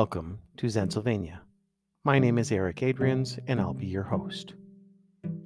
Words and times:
Welcome 0.00 0.40
to 0.58 0.66
Zensylvania. 0.66 1.38
My 2.04 2.18
name 2.18 2.36
is 2.36 2.52
Eric 2.52 2.76
Adrians, 2.82 3.38
and 3.46 3.58
I'll 3.58 3.72
be 3.72 3.86
your 3.86 4.02
host. 4.02 4.52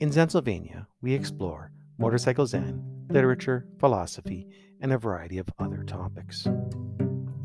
In 0.01 0.11
Zensylvania, 0.11 0.88
we 1.01 1.15
explore 1.15 1.71
motorcycle 1.99 2.46
Zen, 2.46 2.83
literature, 3.10 3.69
philosophy, 3.78 4.49
and 4.81 4.92
a 4.92 4.99
variety 4.99 5.38
of 5.38 5.49
other 5.60 5.85
topics. 5.85 6.49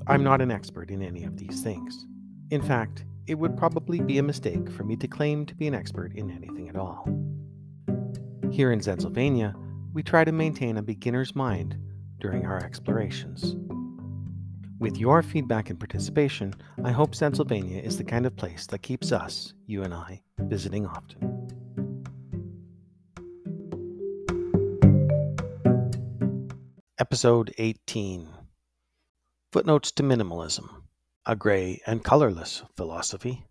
I'm 0.07 0.23
not 0.23 0.41
an 0.41 0.49
expert 0.49 0.89
in 0.89 1.04
any 1.04 1.23
of 1.25 1.38
these 1.38 1.61
things. 1.61 2.07
In 2.49 2.63
fact, 2.63 3.05
it 3.27 3.35
would 3.35 3.55
probably 3.55 3.99
be 3.99 4.17
a 4.17 4.23
mistake 4.23 4.71
for 4.71 4.83
me 4.83 4.95
to 4.95 5.07
claim 5.07 5.45
to 5.45 5.53
be 5.53 5.67
an 5.67 5.75
expert 5.75 6.11
in 6.15 6.31
anything 6.31 6.69
at 6.69 6.75
all. 6.75 7.07
Here 8.49 8.71
in 8.71 8.79
Zensylvania, 8.79 9.53
we 9.93 10.01
try 10.01 10.23
to 10.23 10.31
maintain 10.31 10.77
a 10.77 10.81
beginner's 10.81 11.35
mind 11.35 11.77
during 12.19 12.48
our 12.48 12.58
explorations. 12.58 13.55
With 14.77 14.97
your 14.97 15.23
feedback 15.23 15.70
and 15.70 15.79
participation, 15.79 16.53
I 16.83 16.91
hope 16.91 17.16
Zensylvania 17.16 17.81
is 17.81 17.97
the 17.97 18.03
kind 18.03 18.25
of 18.25 18.35
place 18.35 18.67
that 18.67 18.81
keeps 18.81 19.13
us, 19.13 19.53
you 19.66 19.83
and 19.83 19.93
I, 19.93 20.21
visiting 20.38 20.85
often. 20.85 21.31
Episode 26.99 27.53
18 27.57 28.27
Footnotes 29.53 29.91
to 29.93 30.03
Minimalism 30.03 30.67
A 31.25 31.38
Gray 31.38 31.81
and 31.88 32.03
Colorless 32.03 32.63
Philosophy. 32.75 33.45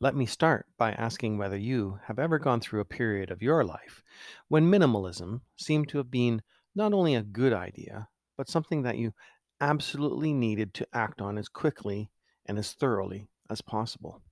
Let 0.00 0.14
me 0.14 0.26
start 0.26 0.66
by 0.76 0.92
asking 0.92 1.38
whether 1.38 1.56
you 1.56 1.98
have 2.04 2.20
ever 2.20 2.38
gone 2.38 2.60
through 2.60 2.80
a 2.80 2.84
period 2.84 3.32
of 3.32 3.42
your 3.42 3.64
life 3.64 4.02
when 4.46 4.70
minimalism 4.70 5.40
seemed 5.56 5.88
to 5.88 5.98
have 5.98 6.08
been 6.08 6.42
not 6.74 6.92
only 6.92 7.16
a 7.16 7.22
good 7.22 7.52
idea, 7.52 8.08
but 8.36 8.48
something 8.48 8.82
that 8.82 8.96
you 8.96 9.12
absolutely 9.60 10.32
needed 10.32 10.72
to 10.74 10.88
act 10.92 11.20
on 11.20 11.36
as 11.36 11.48
quickly 11.48 12.12
and 12.46 12.58
as 12.58 12.74
thoroughly 12.74 13.28
as 13.50 13.60
possible. 13.60 14.22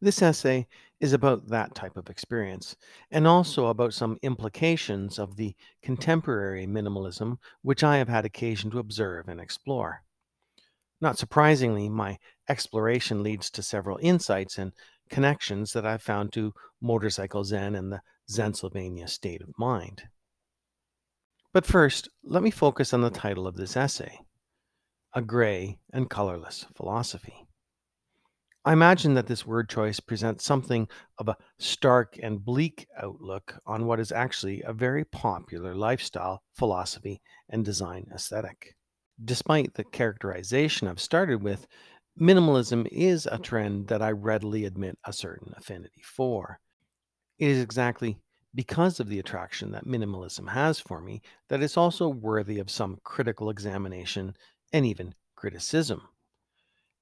This 0.00 0.22
essay 0.22 0.66
is 1.00 1.12
about 1.12 1.48
that 1.48 1.74
type 1.74 1.98
of 1.98 2.08
experience 2.08 2.74
and 3.10 3.26
also 3.26 3.66
about 3.66 3.92
some 3.92 4.18
implications 4.22 5.18
of 5.18 5.36
the 5.36 5.54
contemporary 5.82 6.66
minimalism 6.66 7.36
which 7.60 7.84
I 7.84 7.98
have 7.98 8.08
had 8.08 8.24
occasion 8.24 8.70
to 8.70 8.78
observe 8.78 9.28
and 9.28 9.38
explore. 9.38 10.02
Not 11.02 11.18
surprisingly, 11.18 11.88
my 11.88 12.20
exploration 12.48 13.24
leads 13.24 13.50
to 13.50 13.62
several 13.62 13.98
insights 14.00 14.56
and 14.56 14.72
connections 15.10 15.72
that 15.72 15.84
I've 15.84 16.00
found 16.00 16.32
to 16.34 16.54
motorcycle 16.80 17.42
Zen 17.42 17.74
and 17.74 17.90
the 17.92 18.02
Zensylvania 18.30 19.08
state 19.08 19.42
of 19.42 19.58
mind. 19.58 20.04
But 21.52 21.66
first, 21.66 22.08
let 22.22 22.44
me 22.44 22.52
focus 22.52 22.94
on 22.94 23.00
the 23.00 23.10
title 23.10 23.48
of 23.48 23.56
this 23.56 23.76
essay 23.76 24.20
A 25.12 25.20
Gray 25.20 25.80
and 25.92 26.08
Colorless 26.08 26.66
Philosophy. 26.72 27.48
I 28.64 28.72
imagine 28.72 29.14
that 29.14 29.26
this 29.26 29.44
word 29.44 29.68
choice 29.68 29.98
presents 29.98 30.44
something 30.44 30.86
of 31.18 31.26
a 31.26 31.36
stark 31.58 32.16
and 32.22 32.44
bleak 32.44 32.86
outlook 32.96 33.60
on 33.66 33.86
what 33.86 33.98
is 33.98 34.12
actually 34.12 34.62
a 34.62 34.72
very 34.72 35.04
popular 35.04 35.74
lifestyle, 35.74 36.44
philosophy, 36.54 37.20
and 37.48 37.64
design 37.64 38.06
aesthetic 38.14 38.76
despite 39.24 39.74
the 39.74 39.84
characterization 39.84 40.88
I've 40.88 41.00
started 41.00 41.42
with, 41.42 41.66
minimalism 42.20 42.86
is 42.90 43.26
a 43.26 43.38
trend 43.38 43.88
that 43.88 44.02
I 44.02 44.10
readily 44.10 44.64
admit 44.64 44.98
a 45.04 45.12
certain 45.12 45.52
affinity 45.56 46.02
for. 46.02 46.60
It 47.38 47.48
is 47.48 47.62
exactly 47.62 48.18
because 48.54 49.00
of 49.00 49.08
the 49.08 49.18
attraction 49.18 49.72
that 49.72 49.86
minimalism 49.86 50.48
has 50.50 50.78
for 50.78 51.00
me 51.00 51.22
that 51.48 51.62
it's 51.62 51.76
also 51.76 52.08
worthy 52.08 52.58
of 52.58 52.70
some 52.70 52.98
critical 53.02 53.50
examination 53.50 54.36
and 54.72 54.84
even 54.84 55.14
criticism. 55.36 56.02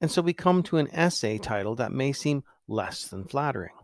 And 0.00 0.10
so 0.10 0.22
we 0.22 0.32
come 0.32 0.62
to 0.64 0.78
an 0.78 0.88
essay 0.94 1.38
title 1.38 1.74
that 1.76 1.92
may 1.92 2.12
seem 2.12 2.44
less 2.68 3.08
than 3.08 3.24
flattering. 3.24 3.74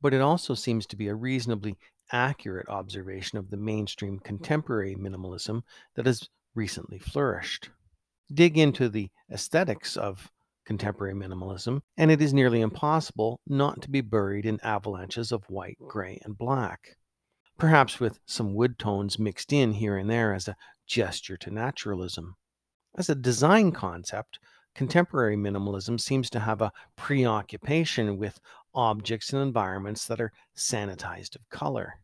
But 0.00 0.14
it 0.14 0.20
also 0.20 0.54
seems 0.54 0.86
to 0.86 0.96
be 0.96 1.08
a 1.08 1.14
reasonably 1.14 1.76
accurate 2.10 2.68
observation 2.68 3.38
of 3.38 3.50
the 3.50 3.56
mainstream 3.56 4.18
contemporary 4.18 4.96
minimalism 4.96 5.62
that 5.94 6.06
has 6.06 6.28
recently 6.54 6.98
flourished. 6.98 7.70
Dig 8.32 8.58
into 8.58 8.88
the 8.88 9.10
aesthetics 9.30 9.96
of 9.96 10.30
contemporary 10.64 11.14
minimalism, 11.14 11.80
and 11.96 12.10
it 12.10 12.20
is 12.20 12.34
nearly 12.34 12.60
impossible 12.60 13.40
not 13.46 13.80
to 13.80 13.90
be 13.90 14.02
buried 14.02 14.44
in 14.44 14.60
avalanches 14.62 15.32
of 15.32 15.48
white, 15.48 15.78
gray, 15.86 16.20
and 16.24 16.36
black. 16.36 16.96
Perhaps 17.56 17.98
with 17.98 18.20
some 18.26 18.54
wood 18.54 18.78
tones 18.78 19.18
mixed 19.18 19.52
in 19.52 19.72
here 19.72 19.96
and 19.96 20.10
there 20.10 20.34
as 20.34 20.46
a 20.46 20.56
gesture 20.86 21.36
to 21.38 21.50
naturalism. 21.50 22.36
As 22.96 23.08
a 23.08 23.14
design 23.14 23.72
concept, 23.72 24.38
contemporary 24.74 25.36
minimalism 25.36 25.98
seems 25.98 26.28
to 26.30 26.40
have 26.40 26.60
a 26.60 26.72
preoccupation 26.96 28.18
with 28.18 28.40
objects 28.74 29.32
and 29.32 29.40
environments 29.40 30.06
that 30.06 30.20
are 30.20 30.32
sanitized 30.54 31.34
of 31.34 31.48
color 31.48 31.94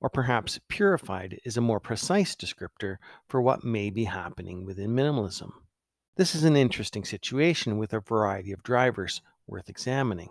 or 0.00 0.08
perhaps 0.08 0.60
purified 0.68 1.40
is 1.44 1.56
a 1.56 1.60
more 1.60 1.80
precise 1.80 2.36
descriptor 2.36 2.96
for 3.28 3.42
what 3.42 3.64
may 3.64 3.90
be 3.90 4.04
happening 4.04 4.64
within 4.64 4.90
minimalism. 4.90 5.50
This 6.16 6.34
is 6.34 6.44
an 6.44 6.56
interesting 6.56 7.04
situation 7.04 7.78
with 7.78 7.92
a 7.92 8.00
variety 8.00 8.52
of 8.52 8.62
drivers 8.62 9.22
worth 9.46 9.68
examining, 9.68 10.30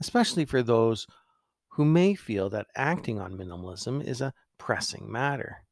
especially 0.00 0.44
for 0.44 0.62
those 0.62 1.06
who 1.70 1.84
may 1.84 2.14
feel 2.14 2.50
that 2.50 2.66
acting 2.76 3.20
on 3.20 3.36
minimalism 3.36 4.04
is 4.04 4.20
a 4.20 4.34
pressing 4.58 5.10
matter. 5.10 5.64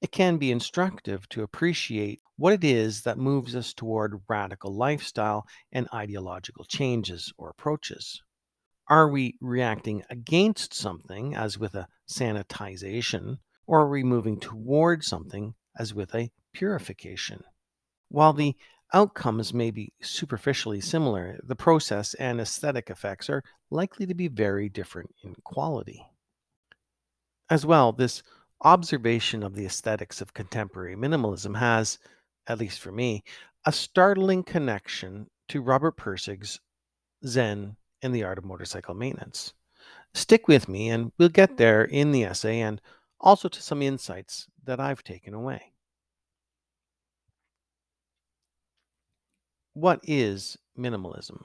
It 0.00 0.12
can 0.12 0.38
be 0.38 0.50
instructive 0.50 1.28
to 1.28 1.42
appreciate 1.42 2.20
what 2.36 2.54
it 2.54 2.64
is 2.64 3.02
that 3.02 3.18
moves 3.18 3.54
us 3.54 3.74
toward 3.74 4.22
radical 4.28 4.74
lifestyle 4.74 5.46
and 5.72 5.88
ideological 5.92 6.64
changes 6.64 7.32
or 7.36 7.50
approaches. 7.50 8.22
Are 8.90 9.08
we 9.08 9.38
reacting 9.40 10.02
against 10.10 10.74
something, 10.74 11.36
as 11.36 11.56
with 11.56 11.76
a 11.76 11.86
sanitization, 12.08 13.38
or 13.64 13.82
are 13.82 13.88
we 13.88 14.02
moving 14.02 14.40
toward 14.40 15.04
something, 15.04 15.54
as 15.78 15.94
with 15.94 16.12
a 16.12 16.32
purification? 16.52 17.44
While 18.08 18.32
the 18.32 18.56
outcomes 18.92 19.54
may 19.54 19.70
be 19.70 19.92
superficially 20.02 20.80
similar, 20.80 21.38
the 21.44 21.54
process 21.54 22.14
and 22.14 22.40
aesthetic 22.40 22.90
effects 22.90 23.30
are 23.30 23.44
likely 23.70 24.06
to 24.06 24.14
be 24.14 24.26
very 24.26 24.68
different 24.68 25.14
in 25.22 25.36
quality. 25.44 26.04
As 27.48 27.64
well, 27.64 27.92
this 27.92 28.24
observation 28.62 29.44
of 29.44 29.54
the 29.54 29.66
aesthetics 29.66 30.20
of 30.20 30.34
contemporary 30.34 30.96
minimalism 30.96 31.56
has, 31.56 32.00
at 32.48 32.58
least 32.58 32.80
for 32.80 32.90
me, 32.90 33.22
a 33.64 33.70
startling 33.70 34.42
connection 34.42 35.28
to 35.46 35.62
Robert 35.62 35.96
Pirsig's 35.96 36.58
Zen 37.24 37.76
in 38.02 38.12
the 38.12 38.24
art 38.24 38.38
of 38.38 38.44
motorcycle 38.44 38.94
maintenance. 38.94 39.52
Stick 40.14 40.48
with 40.48 40.68
me, 40.68 40.88
and 40.88 41.12
we'll 41.18 41.28
get 41.28 41.50
mm-hmm. 41.50 41.56
there 41.56 41.84
in 41.84 42.12
the 42.12 42.24
essay 42.24 42.60
and 42.60 42.80
also 43.20 43.48
to 43.48 43.62
some 43.62 43.82
insights 43.82 44.46
that 44.64 44.80
I've 44.80 45.04
taken 45.04 45.34
away. 45.34 45.72
What 49.74 50.00
is 50.02 50.56
minimalism? 50.76 51.44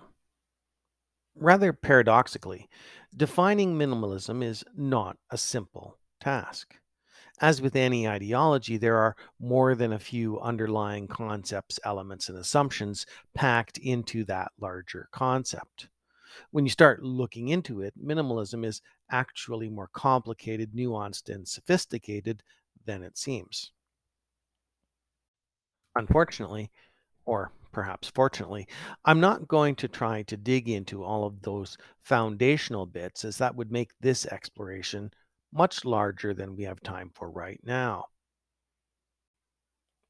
Rather 1.35 1.73
paradoxically, 1.73 2.69
defining 3.15 3.77
minimalism 3.77 4.43
is 4.43 4.63
not 4.75 5.17
a 5.29 5.37
simple 5.37 5.97
task. 6.19 6.75
As 7.41 7.61
with 7.61 7.75
any 7.75 8.07
ideology, 8.07 8.77
there 8.77 8.95
are 8.95 9.17
more 9.39 9.75
than 9.75 9.91
a 9.91 9.99
few 9.99 10.39
underlying 10.39 11.07
concepts, 11.07 11.79
elements, 11.83 12.29
and 12.29 12.37
assumptions 12.37 13.05
packed 13.33 13.77
into 13.77 14.23
that 14.25 14.53
larger 14.57 15.09
concept 15.11 15.89
when 16.51 16.65
you 16.65 16.69
start 16.69 17.03
looking 17.03 17.49
into 17.49 17.81
it, 17.81 17.93
minimalism 18.01 18.65
is 18.65 18.81
actually 19.11 19.69
more 19.69 19.89
complicated, 19.93 20.73
nuanced, 20.73 21.33
and 21.33 21.47
sophisticated 21.47 22.43
than 22.85 23.03
it 23.03 23.17
seems. 23.17 23.71
Unfortunately, 25.95 26.71
or 27.25 27.51
perhaps 27.71 28.09
fortunately, 28.09 28.67
I'm 29.03 29.19
not 29.19 29.47
going 29.47 29.75
to 29.75 29.87
try 29.87 30.23
to 30.23 30.37
dig 30.37 30.69
into 30.69 31.03
all 31.03 31.25
of 31.25 31.41
those 31.41 31.77
foundational 32.01 32.85
bits, 32.85 33.25
as 33.25 33.37
that 33.37 33.55
would 33.55 33.71
make 33.71 33.91
this 33.99 34.25
exploration 34.25 35.11
much 35.53 35.85
larger 35.85 36.33
than 36.33 36.55
we 36.55 36.63
have 36.63 36.81
time 36.81 37.09
for 37.13 37.29
right 37.29 37.59
now. 37.63 38.05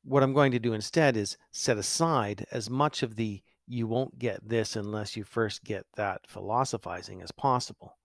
What 0.03 0.21
I'm 0.21 0.33
going 0.33 0.51
to 0.51 0.59
do 0.59 0.73
instead 0.73 1.17
is 1.17 1.37
set 1.51 1.77
aside 1.77 2.45
as 2.51 2.69
much 2.69 3.01
of 3.01 3.15
the 3.15 3.41
you 3.67 3.87
won't 3.87 4.19
get 4.19 4.47
this 4.47 4.75
unless 4.75 5.15
you 5.15 5.23
first 5.23 5.63
get 5.63 5.85
that 5.95 6.21
philosophizing 6.27 7.21
as 7.21 7.31
possible. 7.31 7.97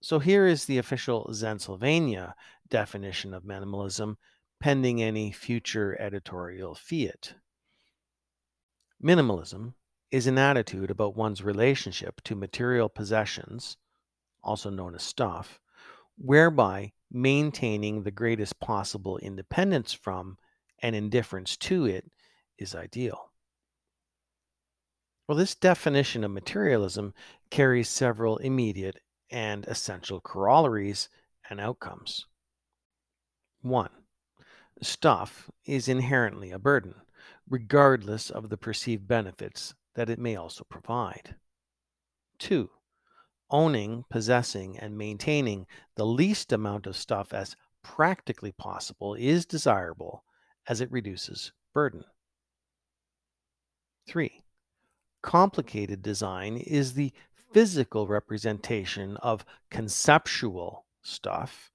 So 0.00 0.18
here 0.18 0.46
is 0.46 0.64
the 0.64 0.78
official 0.78 1.28
Zensylvania 1.30 2.34
definition 2.68 3.32
of 3.34 3.44
minimalism, 3.44 4.16
pending 4.60 5.02
any 5.02 5.30
future 5.30 5.96
editorial 6.00 6.74
fiat. 6.74 7.34
Minimalism 9.02 9.74
is 10.10 10.26
an 10.26 10.38
attitude 10.38 10.90
about 10.90 11.16
one's 11.16 11.42
relationship 11.42 12.20
to 12.22 12.34
material 12.34 12.88
possessions, 12.88 13.76
also 14.42 14.70
known 14.70 14.94
as 14.94 15.02
stuff, 15.02 15.60
whereby 16.16 16.92
maintaining 17.10 18.02
the 18.02 18.10
greatest 18.10 18.58
possible 18.60 19.18
independence 19.18 19.92
from 19.92 20.36
and 20.82 20.96
indifference 20.96 21.56
to 21.56 21.86
it 21.86 22.10
is 22.58 22.74
ideal. 22.74 23.31
Well, 25.32 25.38
this 25.38 25.54
definition 25.54 26.24
of 26.24 26.30
materialism 26.30 27.14
carries 27.48 27.88
several 27.88 28.36
immediate 28.36 29.00
and 29.30 29.64
essential 29.64 30.20
corollaries 30.20 31.08
and 31.48 31.58
outcomes. 31.58 32.26
One, 33.62 33.88
stuff 34.82 35.50
is 35.64 35.88
inherently 35.88 36.50
a 36.50 36.58
burden, 36.58 36.96
regardless 37.48 38.28
of 38.28 38.50
the 38.50 38.58
perceived 38.58 39.08
benefits 39.08 39.74
that 39.94 40.10
it 40.10 40.18
may 40.18 40.36
also 40.36 40.64
provide. 40.64 41.36
Two, 42.36 42.68
owning, 43.48 44.04
possessing, 44.10 44.78
and 44.78 44.98
maintaining 44.98 45.66
the 45.94 46.04
least 46.04 46.52
amount 46.52 46.86
of 46.86 46.94
stuff 46.94 47.32
as 47.32 47.56
practically 47.82 48.52
possible 48.52 49.14
is 49.14 49.46
desirable 49.46 50.24
as 50.68 50.82
it 50.82 50.92
reduces 50.92 51.52
burden. 51.72 52.04
Three, 54.06 54.41
complicated 55.22 56.02
design 56.02 56.56
is 56.56 56.94
the 56.94 57.12
physical 57.52 58.06
representation 58.06 59.16
of 59.18 59.44
conceptual 59.70 60.86
stuff 61.02 61.70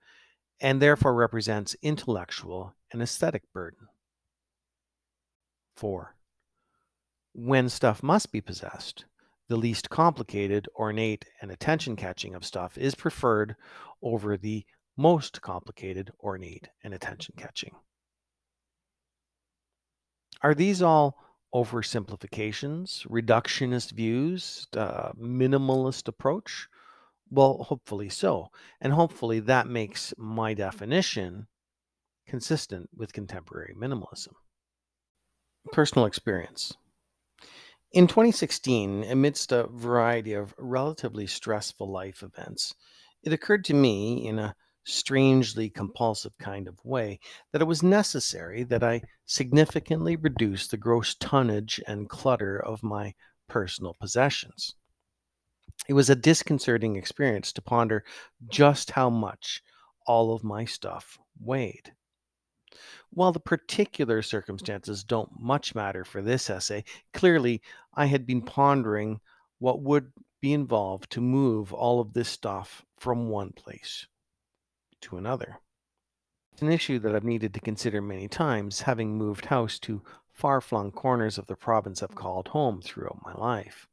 and 0.60 0.82
therefore 0.82 1.14
represents 1.14 1.76
intellectual 1.82 2.74
and 2.92 3.02
aesthetic 3.02 3.44
burden. 3.54 3.88
4. 5.76 6.16
When 7.34 7.70
stuff 7.70 8.02
must 8.02 8.32
be 8.32 8.42
possessed, 8.42 9.06
the 9.48 9.56
least 9.56 9.90
complicated, 9.90 10.68
ornate, 10.76 11.26
and 11.42 11.52
attention 11.52 11.96
catching 11.96 12.34
of 12.34 12.44
stuff 12.44 12.78
is 12.78 12.96
preferred 12.96 13.56
over 14.02 14.36
the 14.36 14.66
most 14.98 15.42
complicated, 15.42 16.12
ornate, 16.20 16.70
and 16.84 16.94
attention 16.94 17.36
catching. 17.38 17.76
Are 20.42 20.56
these 20.56 20.82
all 20.82 21.18
oversimplifications, 21.54 23.08
reductionist 23.08 23.92
views, 23.92 24.68
uh, 24.76 25.12
minimalist 25.14 26.08
approach? 26.08 26.68
Well, 27.30 27.64
hopefully 27.64 28.10
so. 28.10 28.48
And 28.80 28.94
hopefully 28.94 29.40
that 29.42 29.68
makes 29.68 30.14
my 30.18 30.54
definition 30.54 31.48
consistent 32.28 32.90
with 32.96 33.14
contemporary 33.14 33.74
minimalism. 33.78 34.34
Personal 35.72 36.06
experience. 36.06 36.74
In 37.92 38.08
2016, 38.08 39.06
amidst 39.06 39.52
a 39.52 39.68
variety 39.68 40.34
of 40.34 40.54
relatively 40.58 41.26
stressful 41.26 41.90
life 41.90 42.22
events, 42.22 42.74
it 43.24 43.34
occurred 43.34 43.64
to 43.66 43.74
me 43.74 44.28
in 44.28 44.40
a 44.40 44.56
strangely 44.88 45.70
compulsive 45.70 46.38
kind 46.38 46.66
of 46.68 46.84
way 46.86 47.20
that 47.52 47.62
it 47.62 47.66
was 47.66 47.84
necessary 47.84 48.64
that 48.64 48.84
I 48.84 49.02
significantly 49.26 50.16
reduce 50.16 50.68
the 50.68 50.78
gross 50.78 51.14
tonnage 51.16 51.82
and 51.86 52.10
clutter 52.10 52.58
of 52.58 52.84
my 52.84 53.14
personal 53.50 53.96
possessions. 54.00 54.76
It 55.90 55.94
was 55.94 56.10
a 56.10 56.16
disconcerting 56.16 56.96
experience 56.96 57.52
to 57.54 57.62
ponder 57.62 58.06
just 58.50 58.92
how 58.92 59.10
much 59.10 59.62
all 60.06 60.34
of 60.34 60.44
my 60.44 60.64
stuff 60.64 61.18
weighed. 61.40 61.94
While 63.10 63.34
the 63.34 63.40
particular 63.40 64.22
circumstances 64.22 65.04
don't 65.04 65.32
much 65.38 65.76
matter 65.76 66.06
for 66.06 66.22
this 66.22 66.50
essay, 66.50 66.86
clearly 67.14 67.62
I 67.94 68.06
had 68.06 68.26
been 68.26 68.42
pondering 68.42 69.20
what 69.60 69.82
would 69.82 70.14
be 70.40 70.54
involved 70.54 71.12
to 71.12 71.22
move 71.22 71.74
all 71.74 72.00
of 72.00 72.14
this 72.14 72.30
stuff 72.30 72.86
from 72.98 73.28
one 73.28 73.52
place 73.52 74.08
to 75.02 75.18
another. 75.18 75.60
It's 76.54 76.62
an 76.62 76.72
issue 76.72 76.98
that 77.00 77.16
I've 77.16 77.24
needed 77.24 77.54
to 77.54 77.60
consider 77.60 78.02
many 78.02 78.28
times, 78.28 78.82
having 78.82 79.16
moved 79.16 79.46
house 79.46 79.78
to 79.80 80.02
far 80.32 80.60
flung 80.62 80.92
corners 80.92 81.38
of 81.38 81.48
the 81.48 81.56
province 81.56 82.02
I've 82.02 82.16
called 82.16 82.48
home 82.48 82.82
throughout 82.82 83.22
my 83.24 83.34
life. 83.34 83.88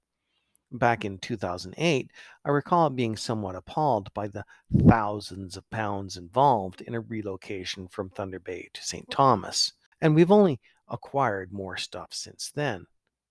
Back 0.72 1.04
in 1.04 1.18
2008, 1.18 2.10
I 2.44 2.48
recall 2.48 2.90
being 2.90 3.16
somewhat 3.16 3.54
appalled 3.54 4.12
by 4.14 4.28
the 4.28 4.44
thousands 4.88 5.56
of 5.56 5.68
pounds 5.70 6.16
involved 6.16 6.80
in 6.80 6.94
a 6.94 7.00
relocation 7.00 7.86
from 7.86 8.10
Thunder 8.10 8.40
Bay 8.40 8.70
to 8.72 8.82
St. 8.82 9.10
Thomas. 9.10 9.72
And 10.00 10.14
we've 10.14 10.32
only 10.32 10.60
acquired 10.88 11.52
more 11.52 11.76
stuff 11.76 12.08
since 12.12 12.50
then. 12.50 12.86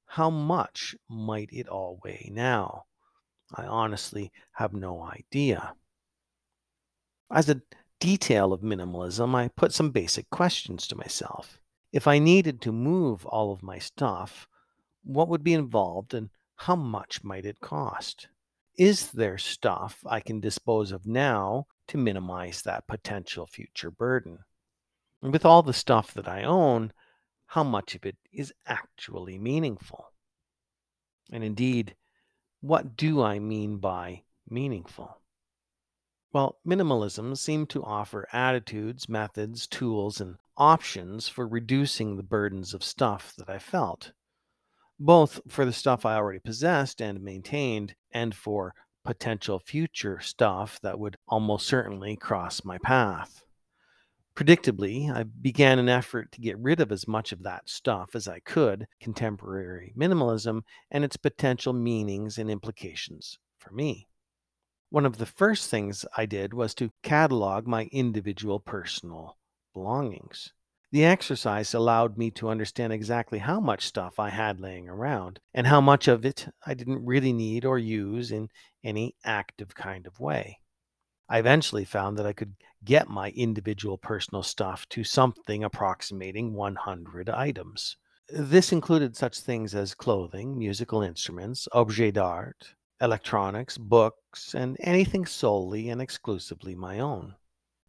How 0.06 0.30
much 0.30 0.96
might 1.10 1.50
it 1.52 1.68
all 1.68 2.00
weigh 2.04 2.30
now? 2.32 2.86
I 3.54 3.66
honestly 3.66 4.32
have 4.54 4.74
no 4.74 5.02
idea. 5.04 5.74
As 7.32 7.50
a 7.50 7.62
detail 8.00 8.54
of 8.54 8.62
minimalism, 8.62 9.34
I 9.36 9.48
put 9.48 9.74
some 9.74 9.92
basic 9.92 10.30
questions 10.30 10.88
to 10.88 10.96
myself. 10.96 11.60
If 11.92 12.08
I 12.08 12.20
needed 12.20 12.62
to 12.62 12.72
move 12.72 13.26
all 13.26 13.52
of 13.52 13.64
my 13.64 13.80
stuff, 13.80 14.48
what 15.04 15.28
would 15.30 15.44
be 15.44 15.54
involved 15.54 16.14
and 16.14 16.30
how 16.56 16.76
much 16.76 17.24
might 17.24 17.46
it 17.46 17.60
cost? 17.60 18.28
Is 18.78 19.12
there 19.12 19.38
stuff 19.38 20.04
I 20.06 20.20
can 20.20 20.40
dispose 20.40 20.92
of 20.92 21.06
now 21.06 21.68
to 21.88 21.98
minimize 21.98 22.62
that 22.62 22.88
potential 22.88 23.46
future 23.46 23.92
burden? 23.92 24.40
And 25.22 25.32
with 25.32 25.46
all 25.46 25.62
the 25.62 25.74
stuff 25.74 26.14
that 26.16 26.28
I 26.28 26.44
own, 26.44 26.92
how 27.48 27.64
much 27.64 27.96
of 27.96 28.06
it 28.06 28.18
is 28.32 28.54
actually 28.66 29.38
meaningful? 29.38 30.12
And 31.32 31.44
indeed, 31.44 31.96
what 32.62 32.98
do 32.98 33.22
I 33.22 33.40
mean 33.40 33.78
by 33.78 34.24
meaningful? 34.50 35.20
Well, 36.34 36.60
minimalism 36.68 37.38
seemed 37.38 37.70
to 37.70 37.84
offer 37.86 38.28
attitudes, 38.34 39.08
methods, 39.08 39.68
tools, 39.68 40.20
and 40.20 40.36
options 40.58 41.30
for 41.30 41.48
reducing 41.48 42.18
the 42.18 42.24
burdens 42.24 42.74
of 42.74 42.84
stuff 42.84 43.34
that 43.38 43.50
I 43.50 43.60
felt, 43.60 44.12
both 45.00 45.42
for 45.48 45.66
the 45.66 45.74
stuff 45.74 46.06
I 46.06 46.16
already 46.16 46.40
possessed 46.40 47.02
and 47.02 47.22
maintained, 47.22 47.96
and 48.12 48.36
for 48.36 48.74
potential 49.06 49.60
future 49.60 50.20
stuff 50.22 50.80
that 50.82 51.00
would 51.00 51.18
almost 51.28 51.68
certainly 51.68 52.18
cross 52.18 52.66
my 52.66 52.80
path. 52.80 53.46
Predictably, 54.36 55.10
I 55.10 55.24
began 55.24 55.80
an 55.80 55.90
effort 55.90 56.32
to 56.34 56.42
get 56.42 56.58
rid 56.60 56.80
of 56.82 56.92
as 56.92 57.08
much 57.08 57.32
of 57.32 57.44
that 57.44 57.70
stuff 57.70 58.16
as 58.16 58.28
I 58.28 58.40
could, 58.40 58.88
contemporary 59.00 59.94
minimalism, 59.98 60.64
and 60.92 61.04
its 61.04 61.18
potential 61.18 61.74
meanings 61.74 62.38
and 62.38 62.50
implications 62.52 63.40
for 63.60 63.72
me. 63.72 64.08
One 64.94 65.08
of 65.08 65.18
the 65.18 65.26
first 65.26 65.72
things 65.72 66.06
I 66.16 66.28
did 66.28 66.54
was 66.54 66.76
to 66.76 66.94
catalog 67.02 67.66
my 67.66 67.86
individual 67.92 68.60
personal 68.60 69.40
belongings. 69.74 70.54
The 70.92 71.04
exercise 71.04 71.74
allowed 71.74 72.16
me 72.16 72.30
to 72.30 72.50
understand 72.50 72.94
exactly 72.94 73.40
how 73.40 73.60
much 73.60 73.88
stuff 73.88 74.20
I 74.20 74.30
had 74.30 74.60
laying 74.60 74.88
around 74.88 75.40
and 75.52 75.66
how 75.66 75.82
much 75.82 76.08
of 76.08 76.24
it 76.26 76.48
I 76.68 76.76
didn't 76.76 77.04
really 77.04 77.34
need 77.34 77.66
or 77.66 77.80
use 77.80 78.32
in 78.32 78.50
any 78.84 79.16
active 79.26 79.74
kind 79.74 80.06
of 80.06 80.20
way. 80.20 80.60
I 81.28 81.40
eventually 81.40 81.86
found 81.86 82.16
that 82.20 82.28
I 82.28 82.34
could 82.34 82.54
get 82.84 83.10
my 83.10 83.32
individual 83.32 83.98
personal 83.98 84.44
stuff 84.44 84.88
to 84.90 85.04
something 85.04 85.64
approximating 85.64 86.54
100 86.54 87.32
items. 87.32 87.98
This 88.30 88.72
included 88.72 89.18
such 89.18 89.40
things 89.40 89.74
as 89.74 89.96
clothing, 89.96 90.56
musical 90.56 91.02
instruments, 91.02 91.68
objets 91.72 92.14
d'art, 92.14 92.76
electronics, 93.02 93.78
books, 93.78 94.54
and 94.54 94.78
anything 94.80 95.26
solely 95.26 95.90
and 95.90 96.02
exclusively 96.02 96.76
my 96.76 97.00
own. 97.00 97.36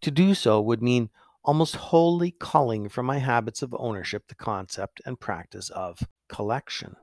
To 0.03 0.11
do 0.11 0.35
so 0.35 0.61
would 0.61 0.83
mean 0.83 1.11
almost 1.45 1.77
wholly 1.77 2.35
culling 2.39 2.89
from 2.89 3.07
my 3.07 3.19
habits 3.19 3.63
of 3.63 3.75
ownership 3.79 4.29
the 4.29 4.35
concept 4.35 5.01
and 5.05 5.21
practice 5.21 5.71
of 5.71 6.01
collection. 6.29 6.97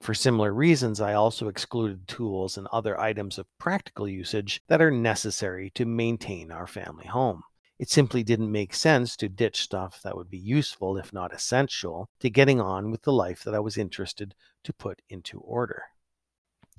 For 0.00 0.14
similar 0.14 0.54
reasons, 0.54 1.00
I 1.00 1.12
also 1.12 1.48
excluded 1.48 2.08
tools 2.08 2.56
and 2.56 2.66
other 2.68 2.98
items 2.98 3.38
of 3.38 3.46
practical 3.58 4.08
usage 4.08 4.62
that 4.68 4.80
are 4.80 4.90
necessary 4.90 5.70
to 5.74 5.84
maintain 5.84 6.50
our 6.50 6.66
family 6.66 7.06
home. 7.06 7.42
It 7.78 7.90
simply 7.90 8.22
didn't 8.22 8.50
make 8.50 8.74
sense 8.74 9.16
to 9.16 9.28
ditch 9.28 9.60
stuff 9.60 10.00
that 10.02 10.16
would 10.16 10.30
be 10.30 10.38
useful, 10.38 10.96
if 10.96 11.12
not 11.12 11.34
essential, 11.34 12.08
to 12.20 12.30
getting 12.30 12.60
on 12.60 12.90
with 12.90 13.02
the 13.02 13.12
life 13.12 13.44
that 13.44 13.54
I 13.54 13.60
was 13.60 13.76
interested 13.76 14.34
to 14.64 14.72
put 14.72 15.02
into 15.08 15.40
order. 15.40 15.84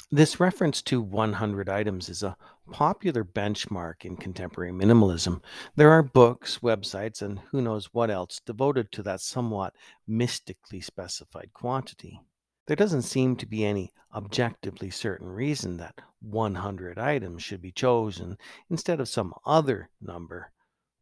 This 0.09 0.39
reference 0.39 0.81
to 0.83 1.01
100 1.01 1.69
items 1.69 2.09
is 2.09 2.23
a 2.23 2.37
popular 2.71 3.23
benchmark 3.23 4.05
in 4.05 4.15
contemporary 4.17 4.71
minimalism. 4.71 5.41
There 5.75 5.91
are 5.91 6.01
books, 6.01 6.59
websites, 6.59 7.21
and 7.21 7.39
who 7.51 7.61
knows 7.61 7.93
what 7.93 8.09
else 8.09 8.39
devoted 8.45 8.91
to 8.93 9.03
that 9.03 9.21
somewhat 9.21 9.75
mystically 10.07 10.81
specified 10.81 11.51
quantity. 11.53 12.21
There 12.67 12.75
doesn't 12.75 13.01
seem 13.01 13.35
to 13.37 13.45
be 13.45 13.65
any 13.65 13.91
objectively 14.13 14.89
certain 14.89 15.27
reason 15.27 15.77
that 15.77 15.99
100 16.21 16.97
items 16.97 17.43
should 17.43 17.61
be 17.61 17.71
chosen 17.71 18.37
instead 18.69 18.99
of 18.99 19.09
some 19.09 19.33
other 19.45 19.89
number 20.01 20.51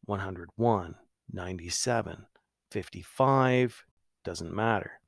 101, 0.06 0.96
97, 1.32 2.26
55, 2.72 3.86
doesn't 4.24 4.54
matter. 4.54 4.99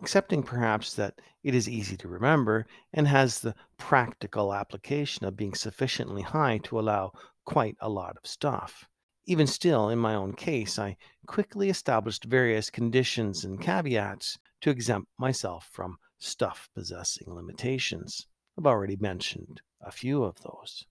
Accepting 0.00 0.42
perhaps 0.42 0.94
that 0.94 1.20
it 1.42 1.54
is 1.54 1.68
easy 1.68 1.96
to 1.96 2.08
remember 2.08 2.66
and 2.92 3.08
has 3.08 3.40
the 3.40 3.54
practical 3.78 4.52
application 4.52 5.24
of 5.24 5.36
being 5.36 5.54
sufficiently 5.54 6.22
high 6.22 6.58
to 6.58 6.78
allow 6.78 7.12
quite 7.44 7.76
a 7.80 7.88
lot 7.88 8.16
of 8.16 8.26
stuff. 8.26 8.88
Even 9.26 9.46
still, 9.46 9.88
in 9.88 9.98
my 9.98 10.14
own 10.14 10.32
case, 10.32 10.78
I 10.78 10.96
quickly 11.26 11.70
established 11.70 12.24
various 12.24 12.70
conditions 12.70 13.44
and 13.44 13.60
caveats 13.60 14.38
to 14.60 14.70
exempt 14.70 15.08
myself 15.18 15.68
from 15.72 15.98
stuff 16.18 16.68
possessing 16.74 17.32
limitations. 17.32 18.26
I've 18.58 18.66
already 18.66 18.96
mentioned 18.96 19.60
a 19.80 19.90
few 19.90 20.24
of 20.24 20.40
those. 20.42 20.84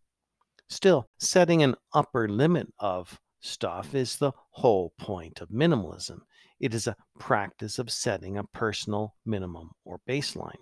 Still, 0.67 1.07
setting 1.19 1.63
an 1.63 1.75
upper 1.93 2.27
limit 2.27 2.73
of 2.79 3.19
stuff 3.39 3.93
is 3.93 4.17
the 4.17 4.31
whole 4.51 4.93
point 4.97 5.41
of 5.41 5.49
minimalism. 5.49 6.19
It 6.59 6.73
is 6.73 6.87
a 6.87 6.95
practice 7.19 7.79
of 7.79 7.91
setting 7.91 8.37
a 8.37 8.43
personal 8.45 9.15
minimum 9.25 9.71
or 9.83 9.99
baseline. 10.07 10.61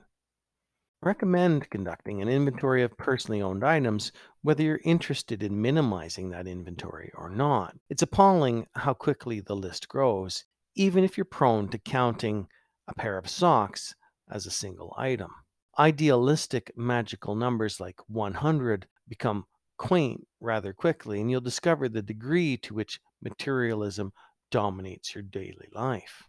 I 1.03 1.07
recommend 1.07 1.69
conducting 1.69 2.21
an 2.21 2.29
inventory 2.29 2.81
of 2.81 2.97
personally 2.97 3.41
owned 3.41 3.63
items, 3.63 4.11
whether 4.41 4.63
you're 4.63 4.79
interested 4.83 5.43
in 5.43 5.61
minimizing 5.61 6.29
that 6.29 6.47
inventory 6.47 7.11
or 7.15 7.29
not. 7.29 7.75
It's 7.89 8.01
appalling 8.01 8.67
how 8.73 8.93
quickly 8.93 9.39
the 9.39 9.55
list 9.55 9.87
grows, 9.87 10.45
even 10.75 11.03
if 11.03 11.17
you're 11.17 11.25
prone 11.25 11.69
to 11.69 11.77
counting 11.77 12.47
a 12.87 12.93
pair 12.93 13.17
of 13.17 13.29
socks 13.29 13.93
as 14.31 14.45
a 14.45 14.51
single 14.51 14.95
item. 14.97 15.29
Idealistic 15.77 16.71
magical 16.75 17.35
numbers 17.35 17.79
like 17.79 17.99
100 18.07 18.87
become 19.07 19.45
quaint 19.77 20.25
rather 20.39 20.73
quickly, 20.73 21.19
and 21.19 21.29
you'll 21.29 21.41
discover 21.41 21.89
the 21.89 22.01
degree 22.01 22.57
to 22.57 22.73
which 22.73 22.99
materialism 23.21 24.11
dominates 24.53 25.15
your 25.15 25.23
daily 25.23 25.67
life. 25.73 26.27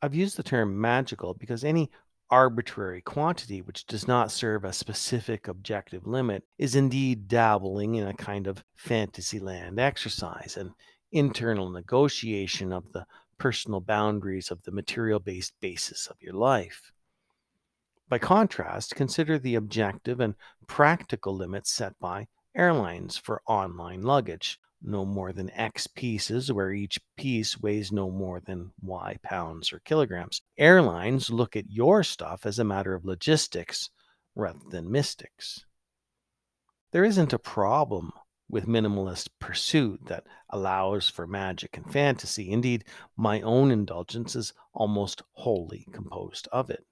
I've 0.00 0.14
used 0.14 0.38
the 0.38 0.42
term 0.42 0.80
magical 0.80 1.34
because 1.34 1.64
any 1.64 1.90
arbitrary 2.30 3.02
quantity 3.02 3.60
which 3.60 3.84
does 3.84 4.08
not 4.08 4.32
serve 4.32 4.64
a 4.64 4.72
specific 4.72 5.48
objective 5.48 6.06
limit 6.06 6.44
is 6.56 6.74
indeed 6.74 7.28
dabbling 7.28 7.96
in 7.96 8.08
a 8.08 8.14
kind 8.14 8.46
of 8.46 8.64
fantasyland 8.74 9.78
exercise, 9.78 10.56
an 10.56 10.72
internal 11.12 11.68
negotiation 11.68 12.72
of 12.72 12.90
the 12.92 13.04
personal 13.36 13.80
boundaries 13.80 14.50
of 14.50 14.62
the 14.62 14.72
material 14.72 15.20
based 15.20 15.52
basis 15.60 16.06
of 16.06 16.16
your 16.22 16.32
life. 16.32 16.90
By 18.08 18.16
contrast, 18.16 18.94
consider 18.94 19.38
the 19.38 19.56
objective 19.56 20.20
and 20.20 20.36
practical 20.66 21.36
limits 21.36 21.70
set 21.70 21.98
by 22.00 22.28
airlines 22.56 23.18
for 23.18 23.42
online 23.46 24.00
luggage 24.00 24.58
no 24.82 25.04
more 25.04 25.32
than 25.32 25.50
X 25.50 25.86
pieces, 25.86 26.52
where 26.52 26.72
each 26.72 27.00
piece 27.16 27.60
weighs 27.60 27.92
no 27.92 28.10
more 28.10 28.40
than 28.40 28.72
Y 28.80 29.16
pounds 29.22 29.72
or 29.72 29.80
kilograms. 29.80 30.42
Airlines 30.58 31.30
look 31.30 31.56
at 31.56 31.70
your 31.70 32.02
stuff 32.02 32.44
as 32.44 32.58
a 32.58 32.64
matter 32.64 32.94
of 32.94 33.04
logistics 33.04 33.90
rather 34.34 34.58
than 34.70 34.90
mystics. 34.90 35.64
There 36.92 37.04
isn't 37.04 37.32
a 37.32 37.38
problem 37.38 38.12
with 38.48 38.66
minimalist 38.66 39.30
pursuit 39.38 40.00
that 40.06 40.24
allows 40.50 41.08
for 41.08 41.26
magic 41.26 41.76
and 41.76 41.90
fantasy. 41.90 42.50
Indeed, 42.50 42.84
my 43.16 43.40
own 43.40 43.70
indulgence 43.70 44.36
is 44.36 44.52
almost 44.74 45.22
wholly 45.32 45.86
composed 45.92 46.48
of 46.52 46.68
it. 46.68 46.84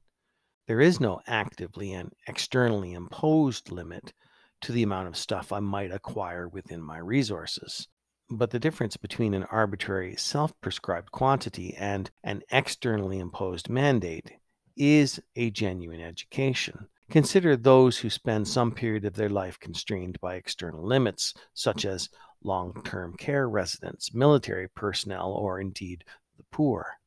There 0.66 0.80
is 0.80 1.00
no 1.00 1.20
actively 1.26 1.92
and 1.92 2.12
externally 2.26 2.92
imposed 2.92 3.70
limit 3.70 4.12
to 4.62 4.72
the 4.72 4.82
amount 4.82 5.08
of 5.08 5.16
stuff 5.16 5.52
I 5.52 5.60
might 5.60 5.90
acquire 5.90 6.48
within 6.48 6.82
my 6.82 6.98
resources. 6.98 7.88
But 8.28 8.50
the 8.50 8.60
difference 8.60 8.96
between 8.96 9.34
an 9.34 9.44
arbitrary 9.44 10.14
self 10.16 10.52
prescribed 10.60 11.10
quantity 11.10 11.74
and 11.76 12.10
an 12.22 12.42
externally 12.50 13.18
imposed 13.18 13.68
mandate 13.68 14.30
is 14.76 15.20
a 15.34 15.50
genuine 15.50 16.00
education. 16.00 16.88
Consider 17.10 17.56
those 17.56 17.98
who 17.98 18.08
spend 18.08 18.46
some 18.46 18.70
period 18.70 19.04
of 19.04 19.14
their 19.14 19.28
life 19.28 19.58
constrained 19.58 20.20
by 20.20 20.36
external 20.36 20.86
limits, 20.86 21.34
such 21.54 21.84
as 21.84 22.08
long 22.44 22.80
term 22.84 23.16
care 23.16 23.48
residents, 23.48 24.14
military 24.14 24.68
personnel, 24.68 25.32
or 25.32 25.60
indeed 25.60 26.04
the 26.36 26.44
poor. 26.52 26.99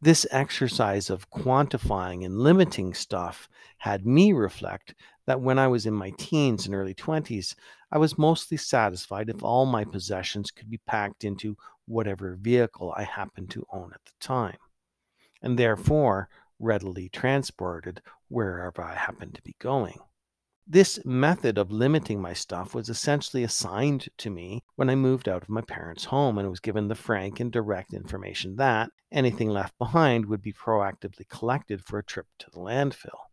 This 0.00 0.26
exercise 0.30 1.10
of 1.10 1.28
quantifying 1.28 2.24
and 2.24 2.38
limiting 2.38 2.94
stuff 2.94 3.48
had 3.78 4.06
me 4.06 4.32
reflect 4.32 4.94
that 5.26 5.40
when 5.40 5.58
I 5.58 5.66
was 5.66 5.86
in 5.86 5.94
my 5.94 6.12
teens 6.16 6.66
and 6.66 6.74
early 6.74 6.94
20s, 6.94 7.56
I 7.90 7.98
was 7.98 8.16
mostly 8.16 8.58
satisfied 8.58 9.28
if 9.28 9.42
all 9.42 9.66
my 9.66 9.84
possessions 9.84 10.52
could 10.52 10.70
be 10.70 10.78
packed 10.86 11.24
into 11.24 11.56
whatever 11.86 12.36
vehicle 12.40 12.94
I 12.96 13.02
happened 13.02 13.50
to 13.50 13.66
own 13.72 13.90
at 13.92 14.04
the 14.04 14.12
time, 14.20 14.58
and 15.42 15.58
therefore 15.58 16.28
readily 16.60 17.08
transported 17.08 18.00
wherever 18.28 18.82
I 18.82 18.94
happened 18.94 19.34
to 19.34 19.42
be 19.42 19.56
going. 19.58 19.98
This 20.64 21.04
method 21.04 21.58
of 21.58 21.72
limiting 21.72 22.22
my 22.22 22.34
stuff 22.34 22.72
was 22.72 22.88
essentially 22.88 23.42
assigned 23.42 24.10
to 24.18 24.30
me 24.30 24.62
when 24.76 24.90
I 24.90 24.94
moved 24.94 25.28
out 25.28 25.42
of 25.42 25.48
my 25.48 25.62
parents' 25.62 26.04
home 26.04 26.38
and 26.38 26.48
was 26.48 26.60
given 26.60 26.86
the 26.86 26.94
frank 26.94 27.40
and 27.40 27.50
direct 27.50 27.92
information 27.92 28.54
that 28.56 28.90
anything 29.10 29.48
left 29.48 29.76
behind 29.78 30.26
would 30.26 30.42
be 30.42 30.52
proactively 30.52 31.28
collected 31.28 31.84
for 31.84 31.98
a 31.98 32.04
trip 32.04 32.26
to 32.38 32.50
the 32.50 32.58
landfill. 32.58 33.28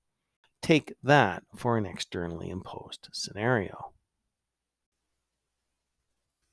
Take 0.62 0.96
that 1.04 1.44
for 1.56 1.78
an 1.78 1.86
externally 1.86 2.50
imposed 2.50 3.10
scenario. 3.12 3.94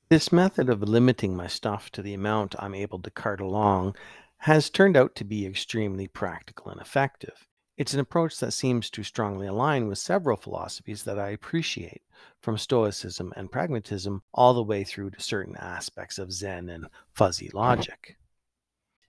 This 0.09 0.31
method 0.31 0.69
of 0.69 0.83
limiting 0.83 1.35
my 1.35 1.47
stuff 1.47 1.89
to 1.91 2.01
the 2.03 2.13
amount 2.13 2.55
I'm 2.59 2.75
able 2.75 2.99
to 3.01 3.09
cart 3.09 3.41
along 3.41 3.95
has 4.37 4.69
turned 4.69 4.95
out 4.95 5.15
to 5.15 5.23
be 5.23 5.45
extremely 5.45 6.07
practical 6.07 6.69
and 6.69 6.79
effective. 6.79 7.47
It's 7.77 7.95
an 7.95 7.99
approach 7.99 8.37
that 8.39 8.51
seems 8.51 8.91
to 8.91 9.03
strongly 9.03 9.47
align 9.47 9.87
with 9.87 9.97
several 9.97 10.37
philosophies 10.37 11.03
that 11.05 11.17
I 11.17 11.29
appreciate, 11.29 12.03
from 12.39 12.57
Stoicism 12.59 13.33
and 13.35 13.51
pragmatism 13.51 14.21
all 14.31 14.53
the 14.53 14.61
way 14.61 14.83
through 14.83 15.09
to 15.11 15.21
certain 15.21 15.55
aspects 15.57 16.19
of 16.19 16.31
Zen 16.31 16.69
and 16.69 16.85
fuzzy 17.13 17.49
logic. 17.51 18.17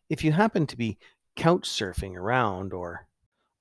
If 0.09 0.25
you 0.25 0.33
happen 0.33 0.67
to 0.67 0.77
be 0.77 0.99
couch 1.37 1.69
surfing 1.69 2.15
around 2.17 2.73
or 2.73 3.09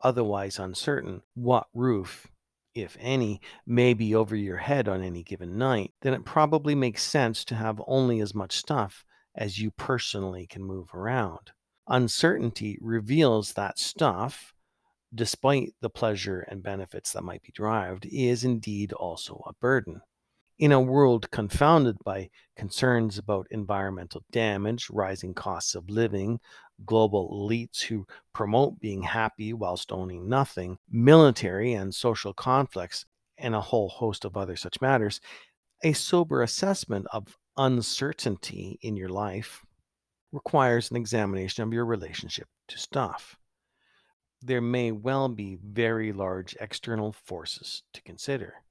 otherwise 0.02 0.60
uncertain 0.60 1.22
what 1.34 1.68
roof, 1.74 2.28
if 2.76 2.98
any, 3.00 3.42
may 3.66 3.94
be 3.94 4.14
over 4.14 4.36
your 4.36 4.58
head 4.58 4.88
on 4.88 5.02
any 5.02 5.24
given 5.24 5.58
night, 5.58 5.94
then 6.02 6.14
it 6.14 6.26
probably 6.26 6.76
makes 6.76 7.04
sense 7.04 7.46
to 7.46 7.56
have 7.56 7.82
only 7.88 8.20
as 8.20 8.36
much 8.36 8.58
stuff 8.58 9.06
as 9.36 9.60
you 9.60 9.72
personally 9.72 10.46
can 10.46 10.64
move 10.64 10.94
around. 10.94 11.52
Uncertainty 11.88 12.78
reveals 12.82 13.54
that 13.54 13.80
stuff 13.80 14.54
despite 15.16 15.74
the 15.82 15.90
pleasure 15.90 16.42
and 16.42 16.64
benefits 16.64 17.14
that 17.14 17.24
might 17.24 17.44
be 17.44 17.52
derived, 17.54 18.06
is 18.12 18.44
indeed 18.44 18.92
also 18.94 19.44
a 19.46 19.54
burden. 19.54 20.02
In 20.64 20.72
a 20.72 20.80
world 20.80 21.30
confounded 21.30 21.98
by 22.06 22.30
concerns 22.56 23.18
about 23.18 23.48
environmental 23.52 24.24
damage, 24.32 24.90
rising 24.90 25.34
costs 25.34 25.76
of 25.76 25.90
living, 25.90 26.40
global 26.86 27.30
elites 27.30 27.82
who 27.82 28.08
promote 28.32 28.80
being 28.80 29.02
happy 29.02 29.52
whilst 29.52 29.92
owning 29.92 30.30
nothing, 30.30 30.78
military 30.90 31.74
and 31.74 31.94
social 31.94 32.34
conflicts, 32.34 33.06
and 33.38 33.54
a 33.54 33.60
whole 33.60 33.90
host 33.90 34.24
of 34.24 34.38
other 34.38 34.56
such 34.56 34.80
matters, 34.80 35.20
a 35.84 35.92
sober 35.92 36.42
assessment 36.42 37.08
of 37.12 37.38
uncertainty 37.58 38.80
in 38.82 38.96
your 38.96 39.10
life 39.10 39.66
requires 40.32 40.90
an 40.90 40.96
examination 40.96 41.66
of 41.66 41.74
your 41.74 41.86
relationship 41.86 42.48
to 42.70 42.78
stuff 42.78 43.38
there 44.42 44.62
may 44.62 44.92
well 44.92 45.28
be 45.30 45.58
very 45.62 46.12
large 46.12 46.56
external 46.60 47.14
forces 47.14 47.84
to 47.94 48.02
consider. 48.02 48.63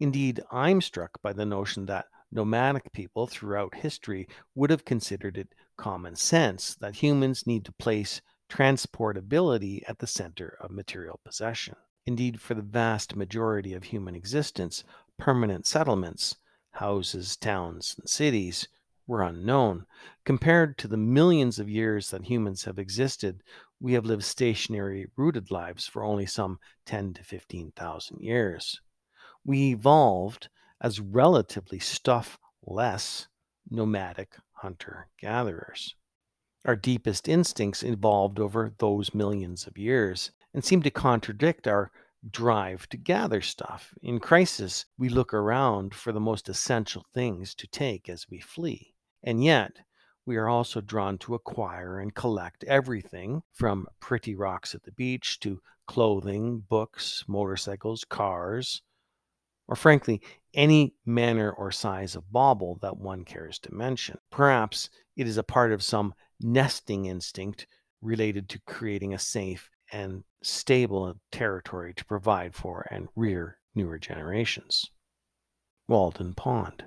Indeed, 0.00 0.40
I'm 0.50 0.80
struck 0.80 1.20
by 1.20 1.34
the 1.34 1.44
notion 1.44 1.84
that 1.84 2.06
nomadic 2.32 2.90
people 2.94 3.26
throughout 3.26 3.74
history 3.74 4.26
would 4.54 4.70
have 4.70 4.86
considered 4.86 5.36
it 5.36 5.54
common 5.76 6.16
sense 6.16 6.74
that 6.76 6.96
humans 6.96 7.46
need 7.46 7.66
to 7.66 7.72
place 7.72 8.22
transportability 8.48 9.82
at 9.86 9.98
the 9.98 10.06
center 10.06 10.56
of 10.58 10.70
material 10.70 11.20
possession. 11.22 11.76
Indeed, 12.06 12.40
for 12.40 12.54
the 12.54 12.62
vast 12.62 13.14
majority 13.14 13.74
of 13.74 13.84
human 13.84 14.14
existence, 14.14 14.84
permanent 15.18 15.66
settlements, 15.66 16.36
houses, 16.70 17.36
towns, 17.36 17.94
and 17.98 18.08
cities, 18.08 18.68
were 19.06 19.22
unknown. 19.22 19.84
Compared 20.24 20.78
to 20.78 20.88
the 20.88 20.96
millions 20.96 21.58
of 21.58 21.68
years 21.68 22.08
that 22.08 22.24
humans 22.24 22.64
have 22.64 22.78
existed, 22.78 23.42
we 23.80 23.92
have 23.92 24.06
lived 24.06 24.24
stationary, 24.24 25.08
rooted 25.16 25.50
lives 25.50 25.86
for 25.86 26.02
only 26.04 26.24
some 26.24 26.58
10 26.86 27.12
to 27.14 27.22
15,000 27.22 28.20
years. 28.20 28.80
We 29.44 29.70
evolved 29.70 30.48
as 30.80 31.00
relatively 31.00 31.78
stuff 31.78 32.38
less 32.62 33.28
nomadic 33.70 34.36
hunter 34.52 35.08
gatherers. 35.18 35.94
Our 36.64 36.76
deepest 36.76 37.28
instincts 37.28 37.82
evolved 37.82 38.38
over 38.38 38.74
those 38.78 39.14
millions 39.14 39.66
of 39.66 39.78
years 39.78 40.30
and 40.52 40.64
seem 40.64 40.82
to 40.82 40.90
contradict 40.90 41.66
our 41.66 41.90
drive 42.28 42.86
to 42.90 42.98
gather 42.98 43.40
stuff. 43.40 43.94
In 44.02 44.20
crisis, 44.20 44.84
we 44.98 45.08
look 45.08 45.32
around 45.32 45.94
for 45.94 46.12
the 46.12 46.20
most 46.20 46.48
essential 46.48 47.06
things 47.14 47.54
to 47.54 47.66
take 47.66 48.08
as 48.10 48.28
we 48.28 48.40
flee. 48.40 48.94
And 49.22 49.42
yet, 49.42 49.78
we 50.26 50.36
are 50.36 50.48
also 50.48 50.82
drawn 50.82 51.16
to 51.18 51.34
acquire 51.34 51.98
and 51.98 52.14
collect 52.14 52.62
everything 52.64 53.42
from 53.52 53.86
pretty 54.00 54.34
rocks 54.34 54.74
at 54.74 54.82
the 54.82 54.92
beach 54.92 55.40
to 55.40 55.62
clothing, 55.86 56.60
books, 56.68 57.24
motorcycles, 57.26 58.04
cars, 58.04 58.82
or 59.70 59.76
frankly, 59.76 60.20
any 60.52 60.92
manner 61.06 61.52
or 61.52 61.70
size 61.70 62.16
of 62.16 62.32
bauble 62.32 62.76
that 62.82 62.96
one 62.96 63.24
cares 63.24 63.56
to 63.60 63.72
mention. 63.72 64.18
Perhaps 64.28 64.90
it 65.16 65.28
is 65.28 65.36
a 65.36 65.44
part 65.44 65.70
of 65.70 65.80
some 65.80 66.12
nesting 66.40 67.06
instinct 67.06 67.68
related 68.02 68.48
to 68.48 68.60
creating 68.66 69.14
a 69.14 69.18
safe 69.18 69.70
and 69.92 70.24
stable 70.42 71.14
territory 71.30 71.94
to 71.94 72.04
provide 72.04 72.52
for 72.52 72.84
and 72.90 73.08
rear 73.14 73.58
newer 73.74 73.96
generations. 73.96 74.90
Walden 75.86 76.34
Pond. 76.34 76.84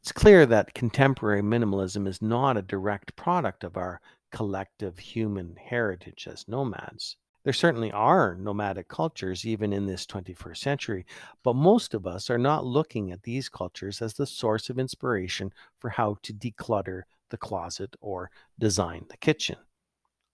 It's 0.00 0.12
clear 0.12 0.46
that 0.46 0.74
contemporary 0.74 1.42
minimalism 1.42 2.08
is 2.08 2.22
not 2.22 2.56
a 2.56 2.62
direct 2.62 3.16
product 3.16 3.64
of 3.64 3.76
our 3.76 4.00
collective 4.32 4.98
human 4.98 5.56
heritage 5.56 6.26
as 6.30 6.48
nomads. 6.48 7.16
There 7.44 7.52
certainly 7.52 7.92
are 7.92 8.36
nomadic 8.36 8.88
cultures 8.88 9.44
even 9.44 9.74
in 9.74 9.84
this 9.84 10.06
21st 10.06 10.56
century, 10.56 11.04
but 11.42 11.54
most 11.54 11.92
of 11.92 12.06
us 12.06 12.30
are 12.30 12.38
not 12.38 12.64
looking 12.64 13.12
at 13.12 13.22
these 13.22 13.50
cultures 13.50 14.00
as 14.00 14.14
the 14.14 14.26
source 14.26 14.70
of 14.70 14.78
inspiration 14.78 15.52
for 15.78 15.90
how 15.90 16.16
to 16.22 16.32
declutter 16.32 17.02
the 17.28 17.36
closet 17.36 17.94
or 18.00 18.30
design 18.58 19.04
the 19.10 19.18
kitchen, 19.18 19.56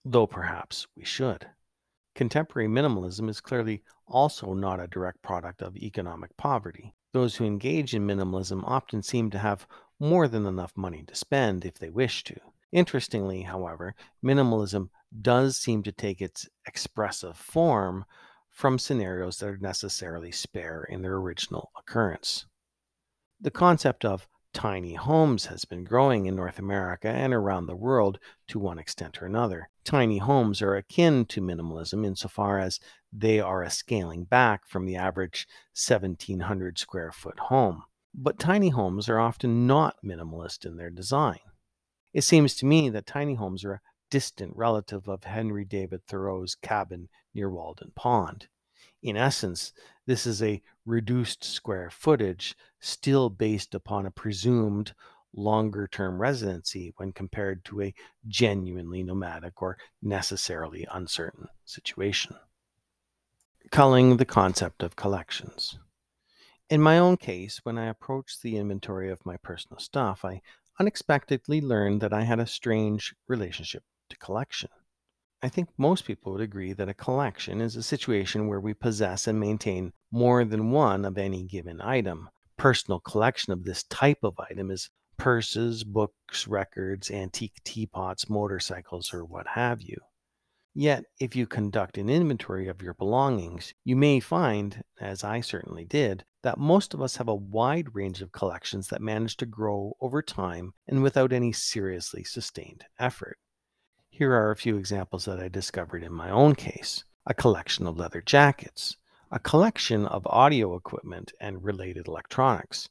though 0.05 0.25
perhaps 0.25 0.87
we 0.95 1.03
should. 1.03 1.45
Contemporary 2.15 2.69
minimalism 2.69 3.29
is 3.29 3.41
clearly 3.41 3.83
also 4.07 4.53
not 4.53 4.79
a 4.79 4.87
direct 4.87 5.21
product 5.21 5.61
of 5.61 5.75
economic 5.75 6.35
poverty. 6.37 6.93
Those 7.11 7.35
who 7.35 7.45
engage 7.45 7.93
in 7.93 8.07
minimalism 8.07 8.63
often 8.63 9.03
seem 9.03 9.29
to 9.31 9.39
have 9.39 9.67
more 9.99 10.29
than 10.29 10.45
enough 10.45 10.71
money 10.77 11.03
to 11.07 11.15
spend 11.15 11.65
if 11.65 11.77
they 11.77 11.89
wish 11.89 12.23
to. 12.23 12.39
Interestingly, 12.71 13.41
however, 13.41 13.95
minimalism 14.23 14.89
does 15.19 15.57
seem 15.57 15.83
to 15.83 15.91
take 15.91 16.21
its 16.21 16.47
expressive 16.67 17.35
form 17.37 18.05
from 18.49 18.77
scenarios 18.77 19.37
that 19.37 19.47
are 19.47 19.57
necessarily 19.57 20.31
spare 20.31 20.85
in 20.89 21.01
their 21.01 21.15
original 21.15 21.71
occurrence. 21.77 22.45
The 23.39 23.51
concept 23.51 24.05
of 24.05 24.27
Tiny 24.53 24.95
homes 24.95 25.45
has 25.45 25.63
been 25.63 25.85
growing 25.85 26.25
in 26.25 26.35
North 26.35 26.59
America 26.59 27.07
and 27.07 27.33
around 27.33 27.67
the 27.67 27.75
world 27.75 28.19
to 28.49 28.59
one 28.59 28.79
extent 28.79 29.21
or 29.21 29.25
another. 29.25 29.69
Tiny 29.85 30.17
homes 30.17 30.61
are 30.61 30.75
akin 30.75 31.23
to 31.27 31.41
minimalism 31.41 32.05
insofar 32.05 32.59
as 32.59 32.77
they 33.13 33.39
are 33.39 33.63
a 33.63 33.69
scaling 33.69 34.25
back 34.25 34.67
from 34.67 34.85
the 34.85 34.97
average 34.97 35.47
1700 35.73 36.77
square 36.77 37.13
foot 37.13 37.39
home. 37.39 37.83
But 38.13 38.39
tiny 38.39 38.69
homes 38.69 39.07
are 39.07 39.19
often 39.19 39.67
not 39.67 39.95
minimalist 40.03 40.65
in 40.65 40.75
their 40.75 40.89
design. 40.89 41.39
It 42.13 42.25
seems 42.25 42.53
to 42.55 42.65
me 42.65 42.89
that 42.89 43.05
tiny 43.05 43.35
homes 43.35 43.63
are 43.63 43.81
distant 44.11 44.55
relative 44.55 45.07
of 45.07 45.23
Henry 45.23 45.65
David 45.65 46.05
Thoreau's 46.05 46.53
cabin 46.53 47.09
near 47.33 47.49
Walden 47.49 47.91
Pond. 47.95 48.47
In 49.01 49.17
essence, 49.17 49.73
this 50.05 50.27
is 50.27 50.43
a 50.43 50.61
reduced 50.85 51.43
square 51.43 51.89
footage 51.89 52.55
still 52.79 53.29
based 53.29 53.73
upon 53.73 54.05
a 54.05 54.11
presumed 54.11 54.93
longer 55.33 55.87
term 55.87 56.21
residency 56.21 56.93
when 56.97 57.13
compared 57.13 57.63
to 57.65 57.81
a 57.81 57.93
genuinely 58.27 59.01
nomadic 59.01 59.61
or 59.61 59.77
necessarily 60.01 60.85
uncertain 60.91 61.47
situation. 61.65 62.35
Culling 63.71 64.17
the 64.17 64.25
concept 64.25 64.83
of 64.83 64.97
collections. 64.97 65.79
In 66.69 66.81
my 66.81 66.97
own 66.99 67.17
case, 67.17 67.61
when 67.63 67.77
I 67.77 67.87
approached 67.87 68.41
the 68.41 68.57
inventory 68.57 69.09
of 69.09 69.25
my 69.25 69.37
personal 69.37 69.79
stuff, 69.79 70.25
I 70.25 70.41
unexpectedly 70.79 71.61
learned 71.61 72.01
that 72.01 72.13
I 72.13 72.23
had 72.23 72.39
a 72.39 72.45
strange 72.45 73.15
relationship 73.27 73.83
to 74.11 74.17
collection. 74.17 74.69
I 75.41 75.49
think 75.49 75.69
most 75.77 76.05
people 76.05 76.33
would 76.33 76.41
agree 76.41 76.73
that 76.73 76.89
a 76.89 76.93
collection 76.93 77.61
is 77.61 77.75
a 77.75 77.81
situation 77.81 78.47
where 78.47 78.59
we 78.59 78.75
possess 78.75 79.25
and 79.25 79.39
maintain 79.39 79.91
more 80.11 80.45
than 80.45 80.69
one 80.69 81.03
of 81.03 81.17
any 81.17 81.43
given 81.43 81.81
item. 81.81 82.29
Personal 82.57 82.99
collection 82.99 83.51
of 83.51 83.63
this 83.63 83.83
type 83.85 84.19
of 84.23 84.39
item 84.39 84.69
is 84.69 84.89
purses, 85.17 85.83
books, 85.83 86.47
records, 86.47 87.09
antique 87.09 87.59
teapots, 87.63 88.29
motorcycles, 88.29 89.13
or 89.13 89.25
what 89.25 89.47
have 89.47 89.81
you. 89.81 89.97
Yet, 90.73 91.05
if 91.19 91.35
you 91.35 91.47
conduct 91.47 91.97
an 91.97 92.09
inventory 92.09 92.67
of 92.67 92.81
your 92.81 92.93
belongings, 92.93 93.73
you 93.83 93.95
may 93.95 94.19
find, 94.19 94.83
as 95.01 95.23
I 95.23 95.41
certainly 95.41 95.85
did, 95.85 96.23
that 96.43 96.57
most 96.57 96.93
of 96.93 97.01
us 97.01 97.17
have 97.17 97.27
a 97.27 97.35
wide 97.35 97.93
range 97.93 98.21
of 98.21 98.31
collections 98.31 98.87
that 98.87 99.01
manage 99.01 99.37
to 99.37 99.45
grow 99.45 99.93
over 99.99 100.21
time 100.21 100.73
and 100.87 101.03
without 101.03 101.33
any 101.33 101.51
seriously 101.51 102.23
sustained 102.23 102.85
effort. 102.99 103.37
Here 104.21 104.33
are 104.33 104.51
a 104.51 104.55
few 104.55 104.77
examples 104.77 105.25
that 105.25 105.39
I 105.39 105.47
discovered 105.47 106.03
in 106.03 106.13
my 106.13 106.29
own 106.29 106.53
case 106.53 107.05
a 107.25 107.33
collection 107.33 107.87
of 107.87 107.97
leather 107.97 108.21
jackets, 108.21 108.95
a 109.31 109.39
collection 109.39 110.05
of 110.05 110.27
audio 110.27 110.75
equipment 110.75 111.33
and 111.41 111.63
related 111.63 112.07
electronics, 112.07 112.87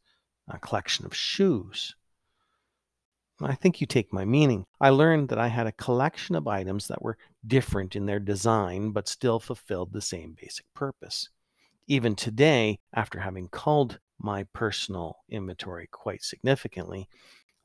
a 0.48 0.58
collection 0.58 1.06
of 1.06 1.14
shoes. 1.14 1.94
I 3.40 3.54
think 3.54 3.80
you 3.80 3.86
take 3.86 4.12
my 4.12 4.24
meaning. 4.24 4.66
I 4.80 4.88
learned 4.88 5.28
that 5.28 5.38
I 5.38 5.46
had 5.46 5.68
a 5.68 5.82
collection 5.86 6.34
of 6.34 6.48
items 6.48 6.88
that 6.88 7.00
were 7.00 7.16
different 7.46 7.94
in 7.94 8.06
their 8.06 8.18
design 8.18 8.90
but 8.90 9.06
still 9.06 9.38
fulfilled 9.38 9.92
the 9.92 10.02
same 10.02 10.36
basic 10.36 10.66
purpose. 10.74 11.28
Even 11.86 12.16
today, 12.16 12.80
after 12.92 13.20
having 13.20 13.46
culled 13.50 14.00
my 14.18 14.42
personal 14.52 15.18
inventory 15.28 15.86
quite 15.92 16.24
significantly, 16.24 17.08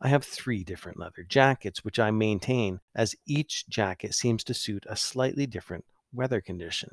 I 0.01 0.09
have 0.09 0.25
three 0.25 0.63
different 0.63 0.99
leather 0.99 1.23
jackets, 1.23 1.83
which 1.83 1.99
I 1.99 2.11
maintain 2.11 2.79
as 2.93 3.15
each 3.25 3.67
jacket 3.69 4.13
seems 4.13 4.43
to 4.43 4.53
suit 4.53 4.85
a 4.87 4.95
slightly 4.95 5.47
different 5.47 5.85
weather 6.13 6.41
condition. 6.41 6.91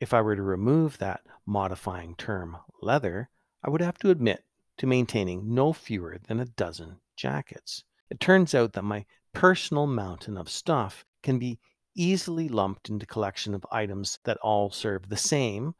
If 0.00 0.14
I 0.14 0.22
were 0.22 0.34
to 0.34 0.42
remove 0.42 0.98
that 0.98 1.20
modifying 1.46 2.16
term 2.16 2.56
leather, 2.80 3.28
I 3.62 3.70
would 3.70 3.82
have 3.82 3.98
to 3.98 4.10
admit 4.10 4.44
to 4.78 4.86
maintaining 4.86 5.54
no 5.54 5.72
fewer 5.72 6.18
than 6.26 6.40
a 6.40 6.46
dozen 6.46 7.00
jackets. 7.16 7.84
It 8.10 8.18
turns 8.18 8.54
out 8.54 8.72
that 8.72 8.82
my 8.82 9.04
personal 9.32 9.86
mountain 9.86 10.36
of 10.36 10.48
stuff 10.50 11.04
can 11.22 11.38
be 11.38 11.60
easily 11.94 12.48
lumped 12.48 12.88
into 12.88 13.06
collection 13.06 13.54
of 13.54 13.66
items 13.70 14.18
that 14.24 14.38
all 14.38 14.70
serve 14.70 15.08
the 15.08 15.16
same 15.16 15.74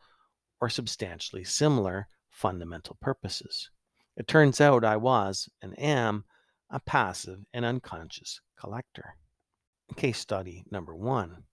or 0.60 0.68
substantially 0.68 1.44
similar 1.44 2.06
fundamental 2.30 2.96
purposes. 3.00 3.70
It 4.16 4.28
turns 4.28 4.60
out 4.60 4.84
I 4.84 4.96
was 4.96 5.48
and 5.60 5.78
am 5.78 6.24
a 6.72 6.80
passive 6.80 7.40
and 7.52 7.64
unconscious 7.64 8.40
collector. 8.58 9.14
Case 9.94 10.18
study 10.18 10.64
number 10.70 10.96
one 10.96 11.44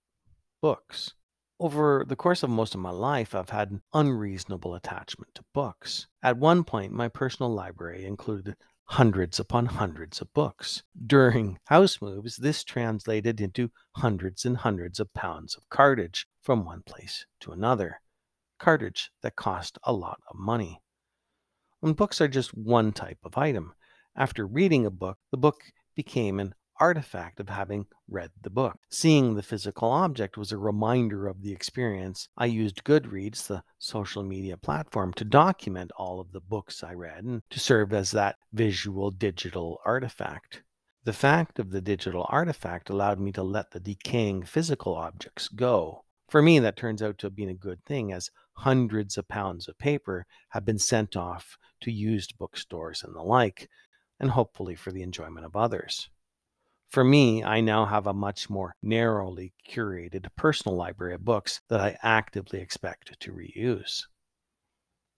books. 0.62 1.14
Over 1.60 2.06
the 2.08 2.16
course 2.16 2.42
of 2.42 2.50
most 2.50 2.74
of 2.74 2.80
my 2.80 2.90
life, 2.90 3.36
I've 3.36 3.50
had 3.50 3.70
an 3.70 3.82
unreasonable 3.94 4.76
attachment 4.76 5.36
to 5.36 5.44
books. 5.54 6.08
At 6.24 6.38
one 6.38 6.64
point, 6.64 6.94
my 6.94 7.10
personal 7.10 7.54
library 7.54 8.06
included 8.06 8.56
hundreds 8.86 9.40
upon 9.40 9.66
hundreds 9.66 10.22
of 10.22 10.34
books. 10.34 10.84
During 11.06 11.60
house 11.66 12.02
moves, 12.02 12.38
this 12.38 12.64
translated 12.64 13.42
into 13.42 13.72
hundreds 13.98 14.46
and 14.46 14.58
hundreds 14.58 15.02
of 15.02 15.14
pounds 15.14 15.56
of 15.56 15.68
cartage 15.70 16.28
from 16.42 16.66
one 16.66 16.82
place 16.84 17.26
to 17.42 17.52
another. 17.52 18.02
Cartage 18.58 19.12
that 19.22 19.36
cost 19.36 19.78
a 19.84 19.92
lot 19.92 20.22
of 20.30 20.40
money. 20.40 20.82
And 21.84 21.96
books 21.96 22.20
are 22.22 22.28
just 22.28 22.54
one 22.54 22.94
type 22.94 23.20
of 23.24 23.38
item. 23.38 23.74
After 24.20 24.46
reading 24.46 24.86
a 24.86 24.92
book, 24.92 25.18
the 25.32 25.38
book 25.38 25.62
became 25.96 26.42
an 26.42 26.54
artifact 26.78 27.40
of 27.40 27.48
having 27.48 27.86
read 28.10 28.32
the 28.42 28.50
book. 28.50 28.78
Seeing 28.90 29.36
the 29.36 29.42
physical 29.42 29.90
object 29.90 30.38
was 30.38 30.52
a 30.52 30.58
reminder 30.58 31.26
of 31.26 31.42
the 31.42 31.54
experience. 31.54 32.28
I 32.38 32.48
used 32.48 32.84
Goodreads, 32.84 33.48
the 33.48 33.64
social 33.78 34.24
media 34.24 34.58
platform, 34.58 35.14
to 35.14 35.24
document 35.24 35.92
all 35.98 36.20
of 36.20 36.34
the 36.34 36.42
books 36.42 36.84
I 36.84 36.96
read 36.96 37.24
and 37.24 37.44
to 37.50 37.62
serve 37.62 37.94
as 37.94 38.12
that 38.12 38.36
visual 38.52 39.10
digital 39.10 39.80
artifact. 39.86 40.64
The 41.06 41.14
fact 41.14 41.58
of 41.58 41.72
the 41.72 41.82
digital 41.82 42.26
artifact 42.28 42.90
allowed 42.90 43.22
me 43.22 43.32
to 43.32 43.44
let 43.44 43.72
the 43.72 43.80
decaying 43.80 44.44
physical 44.44 44.96
objects 44.96 45.48
go. 45.48 46.04
For 46.30 46.42
me, 46.42 46.60
that 46.60 46.76
turns 46.76 47.02
out 47.02 47.20
to 47.20 47.28
have 47.28 47.38
been 47.38 47.48
a 47.48 47.54
good 47.54 47.86
thing, 47.86 48.12
as 48.12 48.32
hundreds 48.52 49.18
of 49.18 49.30
pounds 49.30 49.70
of 49.70 49.80
paper 49.80 50.26
have 50.50 50.66
been 50.66 50.78
sent 50.78 51.16
off 51.16 51.58
to 51.80 51.92
used 51.92 52.38
bookstores 52.38 53.02
and 53.02 53.16
the 53.16 53.22
like, 53.22 53.70
and 54.20 54.32
hopefully 54.32 54.76
for 54.76 54.92
the 54.92 55.04
enjoyment 55.04 55.46
of 55.46 55.56
others. 55.56 56.10
For 56.90 57.04
me, 57.04 57.44
I 57.44 57.62
now 57.62 57.86
have 57.86 58.08
a 58.08 58.14
much 58.14 58.50
more 58.50 58.76
narrowly 58.82 59.54
curated 59.68 60.28
personal 60.36 60.76
library 60.76 61.14
of 61.14 61.24
books 61.24 61.62
that 61.70 61.80
I 61.80 61.98
actively 62.02 62.60
expect 62.62 63.20
to 63.20 63.32
reuse. 63.32 64.06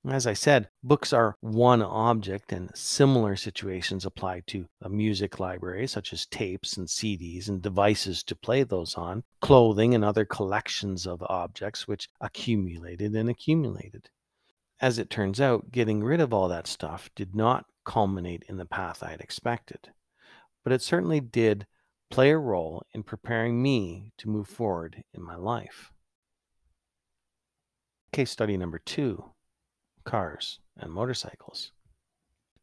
As 0.03 0.25
I 0.25 0.33
said, 0.33 0.67
books 0.83 1.13
are 1.13 1.37
one 1.41 1.83
object, 1.83 2.51
and 2.51 2.75
similar 2.75 3.35
situations 3.35 4.03
apply 4.03 4.41
to 4.47 4.67
a 4.81 4.89
music 4.89 5.39
library, 5.39 5.85
such 5.85 6.11
as 6.11 6.25
tapes 6.25 6.75
and 6.75 6.87
CDs 6.87 7.47
and 7.47 7.61
devices 7.61 8.23
to 8.23 8.35
play 8.35 8.63
those 8.63 8.95
on, 8.95 9.23
clothing, 9.41 9.93
and 9.93 10.03
other 10.03 10.25
collections 10.25 11.05
of 11.05 11.21
objects 11.29 11.87
which 11.87 12.09
accumulated 12.19 13.15
and 13.15 13.29
accumulated. 13.29 14.09
As 14.81 14.97
it 14.97 15.11
turns 15.11 15.39
out, 15.39 15.71
getting 15.71 16.03
rid 16.03 16.19
of 16.19 16.33
all 16.33 16.47
that 16.47 16.65
stuff 16.65 17.11
did 17.15 17.35
not 17.35 17.65
culminate 17.85 18.43
in 18.49 18.57
the 18.57 18.65
path 18.65 19.03
I 19.03 19.11
had 19.11 19.21
expected. 19.21 19.91
but 20.63 20.73
it 20.73 20.81
certainly 20.81 21.19
did 21.19 21.65
play 22.09 22.31
a 22.31 22.37
role 22.37 22.85
in 22.93 23.03
preparing 23.03 23.61
me 23.61 24.11
to 24.17 24.29
move 24.29 24.47
forward 24.47 25.03
in 25.13 25.23
my 25.23 25.35
life. 25.35 25.91
Case 28.11 28.29
study 28.31 28.57
number 28.57 28.79
two 28.79 29.31
cars 30.03 30.59
and 30.77 30.91
motorcycles. 30.91 31.71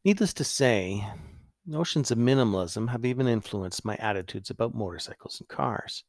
Needless 0.04 0.32
to 0.34 0.44
say, 0.44 1.04
notions 1.66 2.10
of 2.10 2.18
minimalism 2.18 2.90
have 2.90 3.04
even 3.04 3.26
influenced 3.26 3.84
my 3.84 3.96
attitudes 3.96 4.50
about 4.50 4.74
motorcycles 4.74 5.40
and 5.40 5.48
cars. 5.48 6.04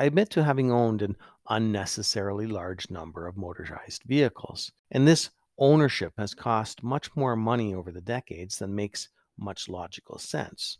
I 0.00 0.04
admit 0.04 0.30
to 0.30 0.44
having 0.44 0.72
owned 0.72 1.02
an 1.02 1.14
unnecessarily 1.50 2.46
large 2.46 2.90
number 2.90 3.26
of 3.26 3.36
motorized 3.36 4.02
vehicles, 4.04 4.72
and 4.90 5.06
this 5.06 5.28
ownership 5.58 6.14
has 6.16 6.32
cost 6.32 6.82
much 6.82 7.14
more 7.14 7.36
money 7.36 7.74
over 7.74 7.92
the 7.92 8.00
decades 8.00 8.58
than 8.58 8.74
makes 8.74 9.10
much 9.36 9.68
logical 9.68 10.18
sense. 10.18 10.78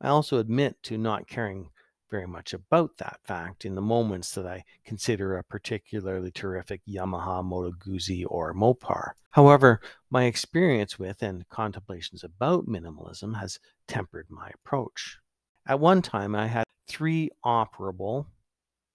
I 0.00 0.08
also 0.08 0.38
admit 0.38 0.82
to 0.84 0.96
not 0.96 1.28
caring 1.28 1.68
very 2.10 2.26
much 2.26 2.54
about 2.54 2.96
that 2.96 3.20
fact 3.24 3.66
in 3.66 3.74
the 3.74 3.82
moments 3.82 4.34
that 4.36 4.46
I 4.46 4.64
consider 4.86 5.36
a 5.36 5.44
particularly 5.44 6.30
terrific 6.30 6.80
Yamaha 6.88 7.44
Moto 7.44 7.72
Guzzi 7.72 8.24
or 8.26 8.54
Mopar. 8.54 9.10
However, 9.32 9.82
my 10.08 10.24
experience 10.24 10.98
with 10.98 11.22
and 11.22 11.46
contemplations 11.50 12.24
about 12.24 12.66
minimalism 12.66 13.38
has 13.38 13.60
tempered 13.86 14.28
my 14.30 14.50
approach. 14.54 15.18
At 15.66 15.78
one 15.78 16.00
time, 16.00 16.34
I 16.34 16.46
had 16.46 16.64
three 16.88 17.28
operable 17.44 18.28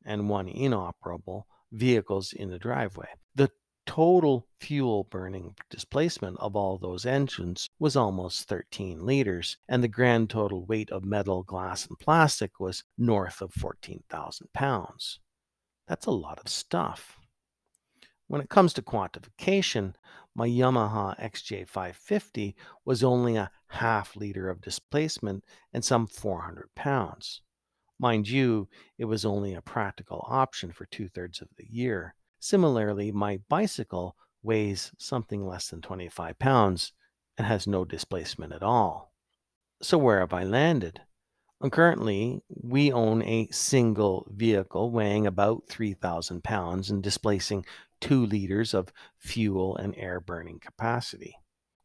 and 0.08 0.30
one 0.30 0.48
inoperable 0.48 1.46
vehicles 1.72 2.34
in 2.34 2.50
the 2.50 2.58
driveway. 2.58 3.10
The 3.36 3.52
total 3.86 4.48
fuel 4.60 5.04
burning 5.04 5.56
displacement 5.70 6.38
of 6.40 6.56
all 6.56 6.78
those 6.78 7.06
engines 7.06 7.70
was 7.80 7.96
almost 7.96 8.48
13 8.48 9.06
liters, 9.06 9.58
and 9.68 9.84
the 9.84 9.88
grand 9.88 10.30
total 10.30 10.66
weight 10.66 10.90
of 10.90 11.06
metal, 11.06 11.44
glass, 11.44 11.86
and 11.86 12.00
plastic 12.00 12.60
was 12.60 12.84
north 12.98 13.42
of 13.42 13.54
14,000 13.54 14.48
pounds. 14.54 15.20
That's 15.88 16.06
a 16.06 16.12
lot 16.12 16.40
of 16.40 16.50
stuff. 16.50 17.18
When 18.28 18.42
it 18.42 18.50
comes 18.50 18.74
to 18.74 18.82
quantification, 18.82 19.94
my 20.36 20.48
Yamaha 20.48 21.18
XJ550 21.20 22.56
was 22.84 23.04
only 23.04 23.38
a 23.38 23.52
half 23.68 24.16
liter 24.16 24.50
of 24.50 24.62
displacement 24.62 25.46
and 25.74 25.84
some 25.84 26.08
400 26.08 26.70
pounds. 26.76 27.42
Mind 28.00 28.30
you, 28.30 28.68
it 28.98 29.06
was 29.06 29.26
only 29.26 29.56
a 29.56 29.62
practical 29.62 30.24
option 30.30 30.72
for 30.72 30.86
two 30.86 31.10
thirds 31.10 31.42
of 31.42 31.48
the 31.58 31.66
year. 31.70 32.14
Similarly, 32.40 33.12
my 33.12 33.40
bicycle 33.50 34.16
weighs 34.44 34.92
something 34.98 35.46
less 35.46 35.70
than 35.70 35.82
25 35.82 36.38
pounds 36.38 36.94
and 37.38 37.48
has 37.48 37.66
no 37.66 37.84
displacement 37.86 38.54
at 38.54 38.62
all. 38.62 39.12
So, 39.82 39.98
where 39.98 40.20
have 40.20 40.34
I 40.34 40.44
landed? 40.44 41.02
Well, 41.60 41.72
currently, 41.72 42.44
we 42.50 42.92
own 42.92 43.24
a 43.24 43.48
single 43.52 44.28
vehicle 44.30 44.92
weighing 44.92 45.26
about 45.26 45.64
3,000 45.68 46.44
pounds 46.44 46.92
and 46.92 47.02
displacing 47.02 47.66
2 48.02 48.28
liters 48.28 48.76
of 48.76 48.94
fuel 49.18 49.76
and 49.76 49.96
air 49.98 50.20
burning 50.20 50.60
capacity. 50.60 51.36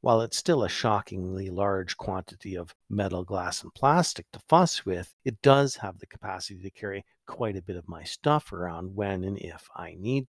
While 0.02 0.22
it's 0.22 0.36
still 0.36 0.64
a 0.64 0.68
shockingly 0.68 1.48
large 1.48 1.96
quantity 1.96 2.56
of 2.56 2.74
metal, 2.90 3.22
glass, 3.22 3.62
and 3.62 3.72
plastic 3.72 4.26
to 4.32 4.40
fuss 4.48 4.84
with, 4.84 5.14
it 5.24 5.40
does 5.42 5.76
have 5.76 6.00
the 6.00 6.08
capacity 6.08 6.60
to 6.60 6.70
carry 6.72 7.04
quite 7.24 7.56
a 7.56 7.62
bit 7.62 7.76
of 7.76 7.88
my 7.88 8.02
stuff 8.02 8.52
around 8.52 8.96
when 8.96 9.22
and 9.22 9.38
if 9.38 9.68
I 9.76 9.94
need. 9.96 10.26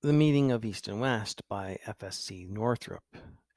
The 0.00 0.12
Meeting 0.12 0.50
of 0.50 0.64
East 0.64 0.88
and 0.88 1.00
West 1.00 1.42
by 1.48 1.78
FSC 1.86 2.48
Northrop, 2.48 3.04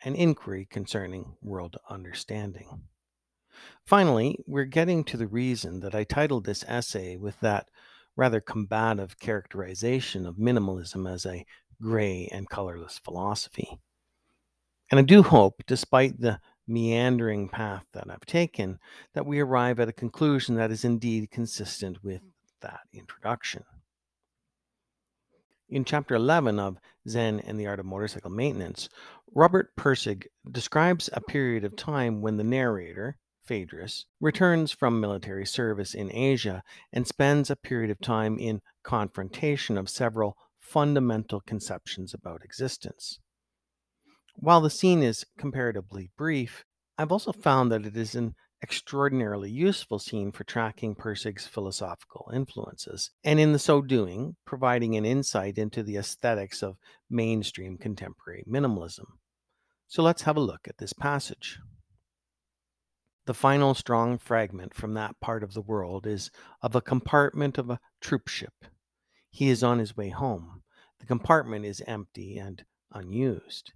an 0.03 0.13
inquiry 0.13 0.67
concerning 0.69 1.35
world 1.41 1.77
understanding. 1.89 2.83
Finally, 3.87 4.37
we're 4.45 4.65
getting 4.65 5.03
to 5.05 5.17
the 5.17 5.25
reason 5.25 5.79
that 5.79 5.95
I 5.95 6.03
titled 6.03 6.45
this 6.45 6.63
essay 6.67 7.17
with 7.17 7.39
that 7.39 7.71
rather 8.15 8.39
combative 8.39 9.17
characterization 9.17 10.27
of 10.27 10.35
minimalism 10.35 11.11
as 11.11 11.25
a 11.25 11.43
gray 11.81 12.29
and 12.31 12.47
colorless 12.47 12.99
philosophy. 12.99 13.79
And 14.91 14.99
I 14.99 15.03
do 15.03 15.23
hope, 15.23 15.63
despite 15.65 16.19
the 16.19 16.39
meandering 16.67 17.49
path 17.49 17.85
that 17.93 18.09
I've 18.09 18.25
taken, 18.25 18.79
that 19.13 19.25
we 19.25 19.39
arrive 19.39 19.79
at 19.79 19.89
a 19.89 19.93
conclusion 19.93 20.55
that 20.55 20.71
is 20.71 20.85
indeed 20.85 21.31
consistent 21.31 22.03
with 22.03 22.21
mm. 22.21 22.29
that 22.61 22.81
introduction. 22.93 23.63
In 25.67 25.83
chapter 25.83 26.13
11 26.13 26.59
of 26.59 26.77
Zen 27.07 27.39
and 27.39 27.59
the 27.59 27.65
Art 27.65 27.79
of 27.79 27.87
Motorcycle 27.87 28.29
Maintenance, 28.29 28.87
Robert 29.33 29.75
Pirsig 29.75 30.27
describes 30.49 31.09
a 31.11 31.21
period 31.21 31.63
of 31.63 31.75
time 31.75 32.21
when 32.21 32.37
the 32.37 32.43
narrator, 32.43 33.17
Phaedrus, 33.43 34.05
returns 34.19 34.71
from 34.71 34.99
military 34.99 35.45
service 35.45 35.95
in 35.95 36.11
Asia 36.13 36.63
and 36.93 37.07
spends 37.07 37.49
a 37.49 37.55
period 37.55 37.89
of 37.89 37.99
time 37.99 38.37
in 38.37 38.61
confrontation 38.83 39.77
of 39.77 39.89
several 39.89 40.37
fundamental 40.59 41.41
conceptions 41.41 42.13
about 42.13 42.45
existence. 42.45 43.19
While 44.37 44.61
the 44.61 44.69
scene 44.69 45.01
is 45.01 45.25
comparatively 45.37 46.11
brief, 46.17 46.65
I've 46.97 47.11
also 47.11 47.31
found 47.31 47.71
that 47.71 47.85
it 47.85 47.95
is 47.95 48.15
an 48.15 48.35
extraordinarily 48.61 49.49
useful 49.49 49.97
scene 49.97 50.31
for 50.31 50.43
tracking 50.43 50.95
Pirsig's 50.95 51.47
philosophical 51.47 52.29
influences, 52.33 53.11
and 53.23 53.39
in 53.39 53.53
the 53.53 53.59
so 53.59 53.81
doing, 53.81 54.35
providing 54.45 54.95
an 54.95 55.05
insight 55.05 55.57
into 55.57 55.83
the 55.83 55.97
aesthetics 55.97 56.61
of 56.61 56.77
mainstream 57.09 57.77
contemporary 57.77 58.43
minimalism. 58.47 59.05
So 59.87 60.03
let's 60.03 60.23
have 60.23 60.37
a 60.37 60.41
look 60.41 60.67
at 60.67 60.77
this 60.77 60.93
passage. 60.93 61.59
The 63.25 63.33
final 63.33 63.73
strong 63.73 64.17
fragment 64.17 64.73
from 64.73 64.93
that 64.95 65.19
part 65.19 65.43
of 65.43 65.53
the 65.53 65.61
world 65.61 66.05
is 66.05 66.29
of 66.61 66.75
a 66.75 66.81
compartment 66.81 67.57
of 67.57 67.69
a 67.69 67.79
troop 68.01 68.27
ship. 68.27 68.65
He 69.29 69.49
is 69.49 69.63
on 69.63 69.79
his 69.79 69.95
way 69.95 70.09
home. 70.09 70.63
The 70.99 71.05
compartment 71.05 71.65
is 71.65 71.81
empty 71.87 72.37
and 72.37 72.63
unused. 72.91 73.71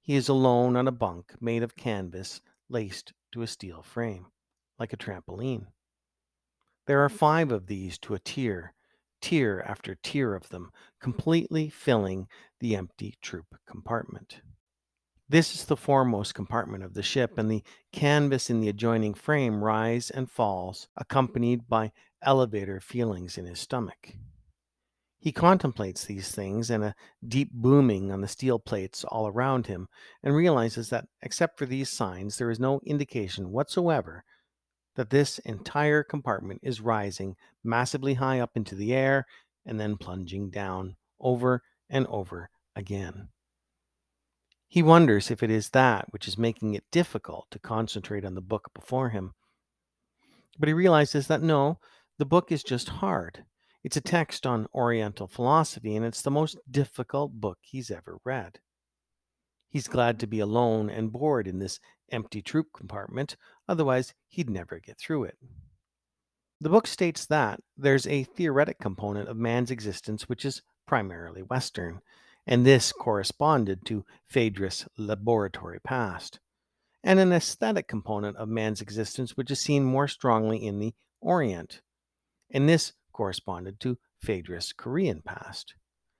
He 0.00 0.14
is 0.14 0.28
alone 0.28 0.76
on 0.76 0.88
a 0.88 0.92
bunk 0.92 1.34
made 1.40 1.62
of 1.62 1.76
canvas 1.76 2.40
laced 2.68 3.12
to 3.32 3.42
a 3.42 3.46
steel 3.46 3.82
frame, 3.82 4.26
like 4.78 4.92
a 4.92 4.96
trampoline. 4.96 5.66
There 6.86 7.04
are 7.04 7.08
hmm. 7.08 7.16
five 7.16 7.52
of 7.52 7.66
these 7.66 7.98
to 7.98 8.14
a 8.14 8.18
tier, 8.18 8.74
tier 9.20 9.62
after 9.66 9.94
tier 9.94 10.34
of 10.34 10.48
them, 10.48 10.72
completely 11.00 11.68
filling 11.68 12.28
the 12.58 12.74
empty 12.74 13.14
troop 13.20 13.54
compartment. 13.66 14.40
This 15.28 15.54
is 15.54 15.66
the 15.66 15.76
foremost 15.76 16.34
compartment 16.34 16.82
of 16.82 16.94
the 16.94 17.04
ship, 17.04 17.38
and 17.38 17.48
the 17.48 17.62
canvas 17.92 18.50
in 18.50 18.60
the 18.60 18.68
adjoining 18.68 19.14
frame 19.14 19.62
rise 19.62 20.10
and 20.10 20.28
falls, 20.28 20.88
accompanied 20.96 21.68
by 21.68 21.92
elevator 22.20 22.80
feelings 22.80 23.38
in 23.38 23.46
his 23.46 23.60
stomach. 23.60 24.14
He 25.22 25.32
contemplates 25.32 26.06
these 26.06 26.34
things 26.34 26.70
and 26.70 26.82
a 26.82 26.94
deep 27.26 27.52
booming 27.52 28.10
on 28.10 28.22
the 28.22 28.28
steel 28.28 28.58
plates 28.58 29.04
all 29.04 29.26
around 29.26 29.66
him 29.66 29.86
and 30.22 30.34
realizes 30.34 30.88
that, 30.88 31.08
except 31.20 31.58
for 31.58 31.66
these 31.66 31.90
signs, 31.90 32.38
there 32.38 32.50
is 32.50 32.58
no 32.58 32.80
indication 32.86 33.52
whatsoever 33.52 34.24
that 34.96 35.10
this 35.10 35.38
entire 35.40 36.02
compartment 36.02 36.60
is 36.62 36.80
rising 36.80 37.36
massively 37.62 38.14
high 38.14 38.40
up 38.40 38.52
into 38.56 38.74
the 38.74 38.94
air 38.94 39.26
and 39.66 39.78
then 39.78 39.98
plunging 39.98 40.48
down 40.48 40.96
over 41.20 41.62
and 41.90 42.06
over 42.06 42.48
again. 42.74 43.28
He 44.68 44.82
wonders 44.82 45.30
if 45.30 45.42
it 45.42 45.50
is 45.50 45.70
that 45.70 46.06
which 46.14 46.28
is 46.28 46.38
making 46.38 46.72
it 46.72 46.84
difficult 46.90 47.46
to 47.50 47.58
concentrate 47.58 48.24
on 48.24 48.34
the 48.34 48.40
book 48.40 48.70
before 48.72 49.10
him. 49.10 49.34
But 50.58 50.68
he 50.68 50.72
realizes 50.72 51.26
that 51.26 51.42
no, 51.42 51.78
the 52.16 52.24
book 52.24 52.50
is 52.50 52.62
just 52.62 52.88
hard 52.88 53.44
it's 53.82 53.96
a 53.96 54.02
text 54.02 54.46
on 54.46 54.68
Oriental 54.74 55.26
philosophy, 55.26 55.96
and 55.96 56.04
it's 56.04 56.22
the 56.22 56.30
most 56.30 56.58
difficult 56.70 57.32
book 57.32 57.58
he's 57.62 57.90
ever 57.90 58.18
read. 58.24 58.58
He's 59.70 59.88
glad 59.88 60.18
to 60.20 60.26
be 60.26 60.40
alone 60.40 60.90
and 60.90 61.12
bored 61.12 61.46
in 61.46 61.58
this 61.58 61.80
empty 62.10 62.42
troop 62.42 62.68
compartment, 62.74 63.36
otherwise, 63.68 64.14
he'd 64.28 64.50
never 64.50 64.80
get 64.80 64.98
through 64.98 65.24
it. 65.24 65.38
The 66.60 66.68
book 66.68 66.86
states 66.86 67.24
that 67.26 67.60
there's 67.76 68.06
a 68.06 68.24
theoretic 68.24 68.78
component 68.80 69.28
of 69.28 69.36
man's 69.36 69.70
existence 69.70 70.28
which 70.28 70.44
is 70.44 70.62
primarily 70.86 71.42
Western, 71.42 72.00
and 72.46 72.66
this 72.66 72.92
corresponded 72.92 73.86
to 73.86 74.04
Phaedrus' 74.26 74.86
laboratory 74.98 75.80
past, 75.80 76.40
and 77.02 77.18
an 77.18 77.32
aesthetic 77.32 77.88
component 77.88 78.36
of 78.36 78.48
man's 78.48 78.82
existence 78.82 79.36
which 79.36 79.50
is 79.50 79.60
seen 79.60 79.84
more 79.84 80.08
strongly 80.08 80.58
in 80.66 80.80
the 80.80 80.92
Orient, 81.22 81.80
and 82.50 82.68
this 82.68 82.92
corresponded 83.20 83.78
to 83.78 83.98
Phaedrus' 84.18 84.72
Korean 84.72 85.20
past, 85.20 85.74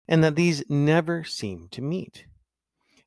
and 0.06 0.22
that 0.22 0.36
these 0.36 0.62
never 0.68 1.24
seem 1.24 1.66
to 1.70 1.80
meet. 1.80 2.26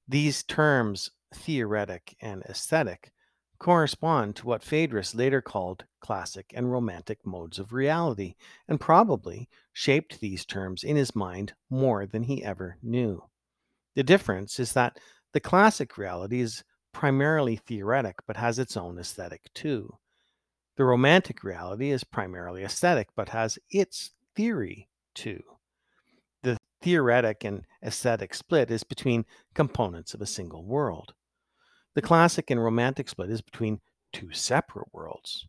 These 0.08 0.42
terms, 0.42 1.12
theoretic 1.32 2.16
and 2.20 2.42
aesthetic, 2.50 3.12
correspond 3.60 4.36
to 4.38 4.48
what 4.48 4.64
Phaedrus 4.64 5.14
later 5.14 5.44
called 5.44 5.86
classic 6.00 6.48
and 6.56 6.72
romantic 6.72 7.20
modes 7.24 7.60
of 7.60 7.72
reality, 7.72 8.34
and 8.68 8.82
probably 8.82 9.48
shaped 9.74 10.20
these 10.20 10.44
terms 10.44 10.84
in 10.84 10.96
his 10.96 11.16
mind 11.16 11.54
more 11.70 12.08
than 12.08 12.24
he 12.24 12.44
ever 12.44 12.78
knew. 12.82 13.24
The 13.94 14.02
difference 14.02 14.60
is 14.60 14.74
that 14.74 14.98
the 15.34 15.40
classic 15.40 16.00
reality 16.00 16.42
is 16.42 16.64
primarily 16.94 17.58
theoretic 17.58 18.16
but 18.26 18.38
has 18.38 18.58
its 18.58 18.76
own 18.76 18.98
aesthetic 18.98 19.54
too. 19.54 20.00
The 20.76 20.86
romantic 20.86 21.44
reality 21.44 21.92
is 21.92 22.04
primarily 22.04 22.64
aesthetic 22.64 23.10
but 23.16 23.30
has 23.30 23.60
its 23.70 24.12
theory 24.36 24.90
too. 25.14 25.44
The 26.42 26.58
theoretic 26.82 27.44
and 27.44 27.66
aesthetic 27.84 28.34
split 28.34 28.72
is 28.72 28.84
between 28.84 29.26
components 29.54 30.14
of 30.14 30.22
a 30.22 30.26
single 30.26 30.64
world. 30.66 31.14
The 31.94 32.02
classic 32.02 32.50
and 32.50 32.64
romantic 32.64 33.08
split 33.08 33.30
is 33.30 33.42
between 33.42 33.82
two 34.12 34.32
separate 34.34 34.92
worlds. 34.92 35.48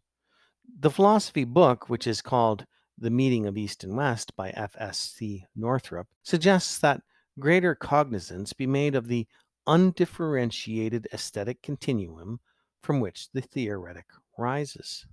The 0.80 0.90
philosophy 0.90 1.44
book, 1.44 1.88
which 1.88 2.06
is 2.06 2.20
called 2.20 2.66
The 2.98 3.10
Meeting 3.10 3.46
of 3.46 3.56
East 3.56 3.82
and 3.82 3.96
West 3.96 4.36
by 4.36 4.50
F.S.C. 4.50 5.46
Northrop, 5.56 6.06
suggests 6.22 6.78
that 6.78 7.02
greater 7.38 7.74
cognizance 7.74 8.52
be 8.52 8.66
made 8.66 8.94
of 8.94 9.08
the 9.08 9.26
undifferentiated 9.66 11.08
aesthetic 11.12 11.62
continuum 11.62 12.40
from 12.82 13.00
which 13.00 13.30
the 13.32 13.40
theoretic 13.40 14.06
rises. 14.38 15.06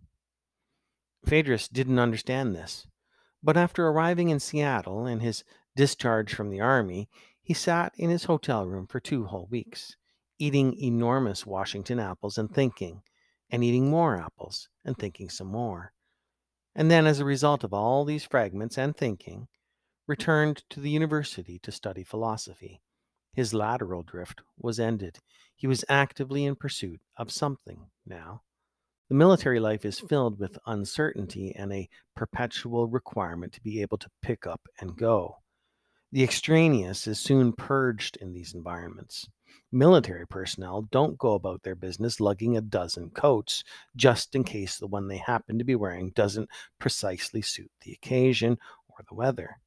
Phaedrus 1.25 1.67
didn't 1.67 1.99
understand 1.99 2.55
this, 2.55 2.87
but 3.43 3.57
after 3.57 3.87
arriving 3.87 4.29
in 4.29 4.39
Seattle 4.39 5.05
and 5.05 5.21
his 5.21 5.43
discharge 5.75 6.33
from 6.33 6.49
the 6.49 6.59
army, 6.59 7.09
he 7.41 7.53
sat 7.53 7.93
in 7.97 8.09
his 8.09 8.25
hotel 8.25 8.65
room 8.65 8.87
for 8.87 8.99
two 8.99 9.25
whole 9.25 9.47
weeks, 9.49 9.95
eating 10.39 10.77
enormous 10.79 11.45
Washington 11.45 11.99
apples 11.99 12.37
and 12.37 12.53
thinking, 12.53 13.01
and 13.49 13.63
eating 13.63 13.89
more 13.89 14.17
apples 14.17 14.69
and 14.85 14.97
thinking 14.97 15.29
some 15.29 15.47
more. 15.47 15.93
And 16.73 16.89
then, 16.89 17.05
as 17.05 17.19
a 17.19 17.25
result 17.25 17.63
of 17.63 17.73
all 17.73 18.05
these 18.05 18.23
fragments 18.23 18.77
and 18.77 18.95
thinking, 18.95 19.47
returned 20.07 20.63
to 20.69 20.79
the 20.79 20.89
university 20.89 21.59
to 21.59 21.71
study 21.71 22.03
philosophy. 22.03 22.81
His 23.33 23.53
lateral 23.53 24.03
drift 24.03 24.41
was 24.57 24.79
ended. 24.79 25.19
He 25.55 25.67
was 25.67 25.85
actively 25.87 26.45
in 26.45 26.55
pursuit 26.55 27.01
of 27.17 27.31
something 27.31 27.87
now. 28.05 28.41
The 29.11 29.17
military 29.17 29.59
life 29.59 29.83
is 29.83 29.99
filled 29.99 30.39
with 30.39 30.57
uncertainty 30.67 31.53
and 31.57 31.73
a 31.73 31.89
perpetual 32.15 32.87
requirement 32.87 33.51
to 33.51 33.61
be 33.61 33.81
able 33.81 33.97
to 33.97 34.09
pick 34.21 34.47
up 34.47 34.61
and 34.79 34.95
go. 34.95 35.35
The 36.13 36.23
extraneous 36.23 37.07
is 37.07 37.19
soon 37.19 37.51
purged 37.51 38.15
in 38.21 38.31
these 38.31 38.53
environments. 38.53 39.27
Military 39.69 40.25
personnel 40.25 40.83
don't 40.93 41.17
go 41.17 41.33
about 41.33 41.61
their 41.61 41.75
business 41.75 42.21
lugging 42.21 42.55
a 42.55 42.61
dozen 42.61 43.09
coats 43.09 43.65
just 43.97 44.33
in 44.33 44.45
case 44.45 44.77
the 44.77 44.87
one 44.87 45.09
they 45.09 45.17
happen 45.17 45.57
to 45.57 45.65
be 45.65 45.75
wearing 45.75 46.11
doesn't 46.11 46.49
precisely 46.79 47.41
suit 47.41 47.69
the 47.81 47.91
occasion 47.91 48.57
or 48.87 49.03
the 49.09 49.15
weather. 49.15 49.57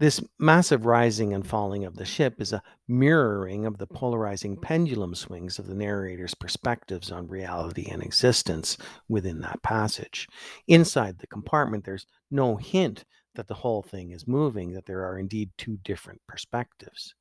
This 0.00 0.22
massive 0.38 0.86
rising 0.86 1.34
and 1.34 1.46
falling 1.46 1.84
of 1.84 1.96
the 1.96 2.06
ship 2.06 2.40
is 2.40 2.54
a 2.54 2.62
mirroring 2.88 3.66
of 3.66 3.76
the 3.76 3.86
polarizing 3.86 4.56
pendulum 4.56 5.14
swings 5.14 5.58
of 5.58 5.66
the 5.66 5.74
narrator's 5.74 6.34
perspectives 6.34 7.12
on 7.12 7.28
reality 7.28 7.86
and 7.90 8.02
existence 8.02 8.78
within 9.10 9.42
that 9.42 9.62
passage. 9.62 10.26
Inside 10.66 11.18
the 11.18 11.26
compartment, 11.26 11.84
there's 11.84 12.06
no 12.30 12.56
hint 12.56 13.04
that 13.34 13.46
the 13.46 13.52
whole 13.52 13.82
thing 13.82 14.12
is 14.12 14.26
moving, 14.26 14.72
that 14.72 14.86
there 14.86 15.04
are 15.04 15.18
indeed 15.18 15.50
two 15.58 15.76
different 15.84 16.22
perspectives. 16.26 17.14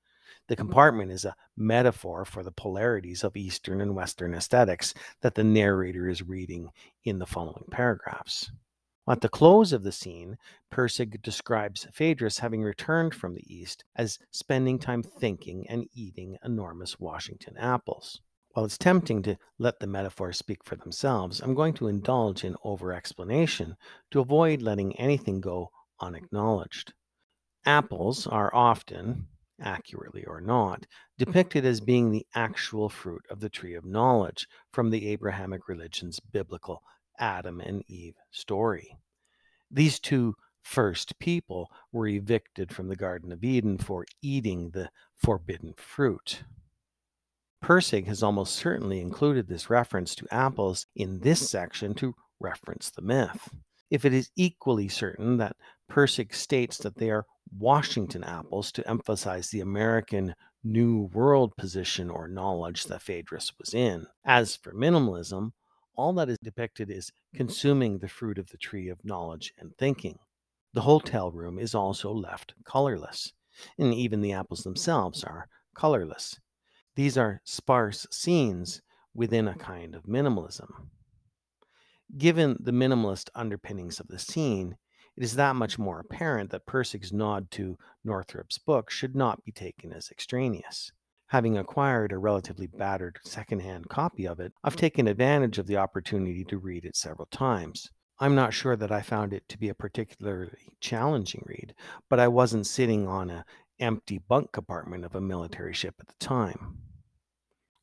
The 0.48 0.56
compartment 0.56 1.12
is 1.12 1.26
a 1.26 1.36
metaphor 1.58 2.24
for 2.24 2.44
the 2.44 2.54
polarities 2.54 3.26
of 3.26 3.36
Eastern 3.36 3.82
and 3.82 3.94
Western 3.94 4.34
aesthetics 4.34 4.94
that 5.20 5.36
the 5.36 5.44
narrator 5.44 6.08
is 6.08 6.24
reading 6.24 6.70
in 7.04 7.20
the 7.20 7.26
following 7.26 7.66
paragraphs. 7.72 8.52
At 9.10 9.22
the 9.22 9.28
close 9.28 9.74
of 9.74 9.82
the 9.82 9.92
scene, 9.92 10.38
Pirsig 10.72 11.24
describes 11.24 11.88
Phaedrus 11.92 12.38
having 12.38 12.62
returned 12.62 13.16
from 13.16 13.34
the 13.34 13.44
East 13.52 13.84
as 13.96 14.20
spending 14.30 14.78
time 14.78 15.02
thinking 15.02 15.68
and 15.68 15.88
eating 15.94 16.38
enormous 16.44 17.00
Washington 17.00 17.58
apples. 17.58 18.22
While 18.52 18.66
it's 18.66 18.78
tempting 18.78 19.24
to 19.24 19.38
let 19.58 19.80
the 19.80 19.88
metaphors 19.88 20.38
speak 20.38 20.64
for 20.64 20.76
themselves, 20.76 21.42
I'm 21.42 21.56
going 21.56 21.74
to 21.76 21.88
indulge 21.88 22.44
in 22.44 22.56
over 22.64 22.94
explanation 22.94 23.78
to 24.12 24.20
avoid 24.20 24.62
letting 24.62 24.96
anything 25.00 25.42
go 25.42 25.72
unacknowledged. 26.00 26.94
Apples 27.66 28.28
are 28.28 28.54
often, 28.54 29.26
accurately 29.60 30.24
or 30.26 30.40
not, 30.40 30.86
depicted 31.18 31.66
as 31.66 31.82
being 31.82 32.12
the 32.12 32.28
actual 32.36 32.90
fruit 32.90 33.26
of 33.32 33.40
the 33.40 33.50
tree 33.50 33.74
of 33.74 33.86
knowledge 33.86 34.48
from 34.72 34.92
the 34.92 35.08
Abrahamic 35.08 35.68
religion's 35.68 36.20
biblical 36.20 36.84
Adam 37.20 37.60
and 37.60 37.84
Eve 37.88 38.16
story. 38.32 38.98
These 39.70 40.00
two 40.00 40.36
first 40.62 41.20
people 41.20 41.70
were 41.92 42.08
evicted 42.08 42.74
from 42.74 42.88
the 42.88 42.96
Garden 42.96 43.32
of 43.32 43.44
Eden 43.44 43.78
for 43.78 44.06
eating 44.22 44.72
the 44.72 44.90
forbidden 45.16 45.74
fruit. 45.78 46.44
Pirsig 47.64 48.06
has 48.08 48.24
almost 48.24 48.56
certainly 48.56 49.02
included 49.02 49.48
this 49.48 49.70
reference 49.70 50.16
to 50.16 50.34
apples 50.34 50.88
in 50.96 51.20
this 51.20 51.50
section 51.50 51.94
to 51.96 52.16
reference 52.40 52.90
the 52.90 53.02
myth. 53.02 53.50
If 53.90 54.06
it 54.06 54.14
is 54.14 54.32
equally 54.36 54.88
certain 54.88 55.38
that 55.38 55.56
Pirsig 55.90 56.34
states 56.34 56.78
that 56.80 56.96
they 56.96 57.10
are 57.10 57.26
Washington 57.58 58.24
apples 58.24 58.72
to 58.74 58.88
emphasize 58.88 59.50
the 59.50 59.62
American 59.62 60.36
New 60.64 61.10
World 61.14 61.56
position 61.58 62.10
or 62.10 62.28
knowledge 62.28 62.86
that 62.86 63.02
Phaedrus 63.02 63.52
was 63.58 63.74
in. 63.74 64.06
As 64.24 64.56
for 64.56 64.74
minimalism, 64.74 65.52
all 66.00 66.14
that 66.14 66.30
is 66.30 66.38
depicted 66.42 66.90
is 66.90 67.08
mm-hmm. 67.08 67.38
consuming 67.38 67.98
the 67.98 68.08
fruit 68.08 68.40
of 68.40 68.50
the 68.50 68.58
tree 68.58 68.88
of 68.88 69.04
knowledge 69.04 69.54
and 69.58 69.78
thinking. 69.78 70.18
The 70.74 70.82
hotel 70.82 71.30
room 71.32 71.60
is 71.60 71.76
also 71.76 72.12
left 72.12 72.54
colorless, 72.64 73.34
and 73.78 73.94
even 73.94 74.22
the 74.22 74.32
apples 74.32 74.64
themselves 74.64 75.24
are 75.24 75.48
colorless. 75.76 76.40
These 76.96 77.18
are 77.18 77.42
sparse 77.44 78.08
scenes 78.12 78.82
within 79.14 79.48
a 79.48 79.56
kind 79.56 79.94
of 79.94 80.04
minimalism. 80.04 80.70
Given 82.18 82.58
the 82.60 82.72
minimalist 82.72 83.30
underpinnings 83.36 84.00
of 84.00 84.08
the 84.08 84.20
scene, 84.20 84.78
it 85.18 85.24
is 85.24 85.36
that 85.36 85.56
much 85.56 85.78
more 85.78 86.00
apparent 86.00 86.52
that 86.52 86.66
Pirsig's 86.66 87.12
nod 87.12 87.52
to 87.52 87.78
Northrop's 88.06 88.58
book 88.58 88.90
should 88.90 89.16
not 89.16 89.44
be 89.44 89.52
taken 89.52 89.92
as 89.92 90.10
extraneous. 90.10 90.92
Having 91.30 91.60
acquired 91.60 92.12
a 92.12 92.18
relatively 92.18 92.66
battered 92.66 93.20
secondhand 93.24 93.88
copy 93.88 94.28
of 94.28 94.40
it, 94.40 94.52
I've 94.64 94.76
mm. 94.76 94.80
taken 94.80 95.08
advantage 95.08 95.60
of 95.60 95.68
the 95.68 95.78
opportunity 95.78 96.44
to 96.46 96.58
read 96.58 96.86
it 96.86 96.96
several 96.96 97.28
times. 97.28 97.92
I'm 98.20 98.34
not 98.34 98.52
sure 98.52 98.76
that 98.76 98.92
I 98.92 99.04
found 99.04 99.32
it 99.32 99.48
to 99.50 99.60
be 99.60 99.70
a 99.70 99.76
particularly 99.76 100.76
challenging 100.82 101.44
read, 101.46 101.76
but 102.10 102.20
I 102.20 102.30
wasn't 102.30 102.66
sitting 102.66 103.08
on 103.08 103.30
an 103.30 103.44
empty 103.80 104.18
bunk 104.18 104.52
compartment 104.52 105.06
of 105.06 105.14
a 105.14 105.22
military 105.22 105.72
ship 105.72 105.94
at 106.00 106.08
the 106.08 106.16
time. 106.20 106.80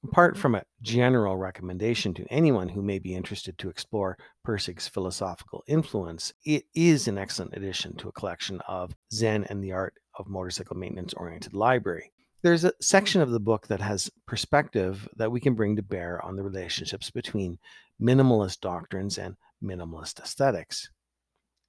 Apart 0.02 0.34
mm-hmm. 0.34 0.40
from 0.40 0.54
a 0.56 0.64
general 0.82 1.36
recommendation 1.36 2.14
to 2.14 2.26
anyone 2.28 2.70
who 2.70 2.82
may 2.82 2.98
be 2.98 3.14
interested 3.14 3.56
to 3.58 3.68
explore 3.68 4.18
Pirsig's 4.44 4.88
philosophical 4.88 5.62
influence, 5.68 6.32
it 6.44 6.64
is 6.74 7.06
an 7.06 7.16
excellent 7.16 7.54
addition 7.54 7.94
to 7.98 8.08
a 8.08 8.12
collection 8.12 8.60
of 8.66 8.96
Zen 9.12 9.44
and 9.44 9.62
the 9.62 9.70
Art 9.70 9.94
of 10.18 10.26
Motorcycle 10.26 10.76
Maintenance 10.76 11.14
oriented 11.14 11.54
library 11.54 12.10
there's 12.42 12.64
a 12.64 12.68
mm-hmm. 12.68 12.82
section 12.82 13.20
of 13.20 13.30
the 13.30 13.40
book 13.40 13.66
that 13.68 13.80
has 13.80 14.10
perspective 14.26 15.08
that 15.16 15.32
we 15.32 15.40
can 15.40 15.54
bring 15.54 15.76
to 15.76 15.82
bear 15.82 16.24
on 16.24 16.36
the 16.36 16.42
relationships 16.42 17.10
between 17.10 17.58
minimalist 18.00 18.60
doctrines 18.60 19.18
and 19.18 19.36
minimalist 19.62 20.20
aesthetics. 20.20 20.90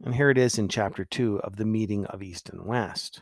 And 0.03 0.13
here 0.13 0.29
it 0.29 0.37
is 0.37 0.57
in 0.57 0.67
chapter 0.67 1.05
two 1.05 1.39
of 1.39 1.55
the 1.55 1.65
meeting 1.65 2.05
of 2.05 2.21
East 2.21 2.49
and 2.49 2.65
West. 2.65 3.21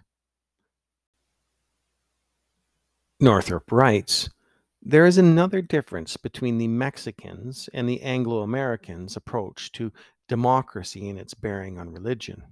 Northrop 3.19 3.71
writes 3.71 4.29
There 4.81 5.05
is 5.05 5.17
another 5.17 5.61
difference 5.61 6.17
between 6.17 6.57
the 6.57 6.67
Mexicans 6.67 7.69
and 7.73 7.87
the 7.87 8.01
Anglo 8.01 8.41
Americans' 8.41 9.15
approach 9.15 9.71
to 9.73 9.93
democracy 10.27 11.07
and 11.09 11.17
its 11.17 11.33
bearing 11.33 11.79
on 11.79 11.93
religion. 11.93 12.43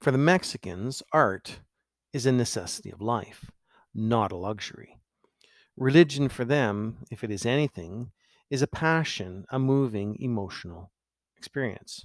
For 0.00 0.10
the 0.10 0.18
Mexicans, 0.18 1.02
art 1.12 1.60
is 2.12 2.26
a 2.26 2.32
necessity 2.32 2.90
of 2.90 3.00
life, 3.00 3.50
not 3.94 4.32
a 4.32 4.36
luxury. 4.36 4.96
Religion 5.76 6.28
for 6.28 6.44
them, 6.44 6.98
if 7.10 7.24
it 7.24 7.30
is 7.30 7.46
anything, 7.46 8.10
is 8.50 8.62
a 8.62 8.66
passion, 8.66 9.44
a 9.50 9.58
moving 9.58 10.16
emotional 10.20 10.90
experience. 11.36 12.04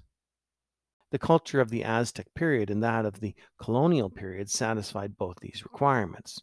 The 1.12 1.20
culture 1.20 1.60
of 1.60 1.70
the 1.70 1.84
Aztec 1.84 2.28
period 2.36 2.70
and 2.70 2.84
that 2.84 3.06
of 3.06 3.20
the 3.20 3.36
colonial 3.62 4.10
period 4.10 4.50
satisfied 4.50 5.18
both 5.18 5.38
these 5.39 5.63
requirements. 5.63 6.39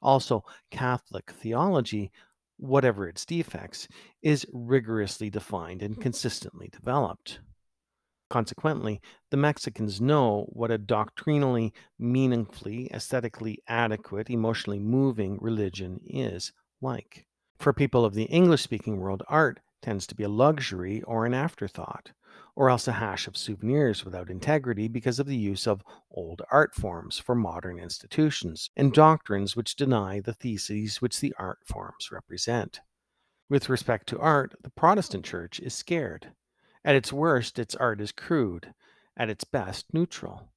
Also, 0.00 0.44
Catholic 0.70 1.30
theology, 1.30 2.10
whatever 2.56 3.08
its 3.08 3.24
defects, 3.24 3.88
is 4.22 4.46
rigorously 4.52 5.30
defined 5.30 5.82
and 5.82 6.00
consistently 6.00 6.68
developed. 6.68 7.40
Consequently, 8.32 9.02
the 9.30 9.36
Mexicans 9.36 10.00
know 10.00 10.46
what 10.48 10.70
a 10.70 10.78
doctrinally, 10.78 11.74
meaningfully, 11.98 12.90
aesthetically 12.90 13.58
adequate, 13.68 14.30
emotionally 14.30 14.78
moving 14.78 15.36
religion 15.38 16.00
is 16.02 16.50
like. 16.80 17.26
For 17.58 17.74
people 17.74 18.06
of 18.06 18.14
the 18.14 18.24
English 18.24 18.62
speaking 18.62 18.96
world, 18.96 19.22
art 19.28 19.60
tends 19.82 20.06
to 20.06 20.14
be 20.14 20.22
a 20.22 20.30
luxury 20.30 21.02
or 21.02 21.26
an 21.26 21.34
afterthought. 21.34 22.12
or 22.54 22.70
else 22.70 22.88
a 22.88 22.92
hash 22.92 23.26
of 23.26 23.36
souvenirs 23.36 24.04
without 24.04 24.30
integrity 24.30 24.88
because 24.88 25.18
of 25.18 25.26
the 25.26 25.36
use 25.36 25.66
of 25.66 25.82
old 26.10 26.42
art 26.50 26.74
forms 26.74 27.18
for 27.18 27.34
modern 27.34 27.78
institutions 27.78 28.70
and 28.76 28.92
doctrines 28.92 29.56
which 29.56 29.76
deny 29.76 30.20
the 30.20 30.34
theses 30.34 31.00
which 31.00 31.20
the 31.20 31.34
art 31.38 31.58
forms 31.66 32.10
represent. 32.10 32.80
With 33.48 33.68
respect 33.68 34.08
to 34.08 34.18
art, 34.18 34.54
the 34.62 34.70
Protestant 34.70 35.24
Church 35.24 35.60
is 35.60 35.74
scared. 35.74 36.32
At 36.84 36.96
its 36.96 37.12
worst, 37.12 37.58
its 37.58 37.76
art 37.76 38.00
is 38.00 38.10
crude, 38.10 38.74
at 39.16 39.30
its 39.30 39.44
best, 39.44 39.94
neutral, 39.94 40.48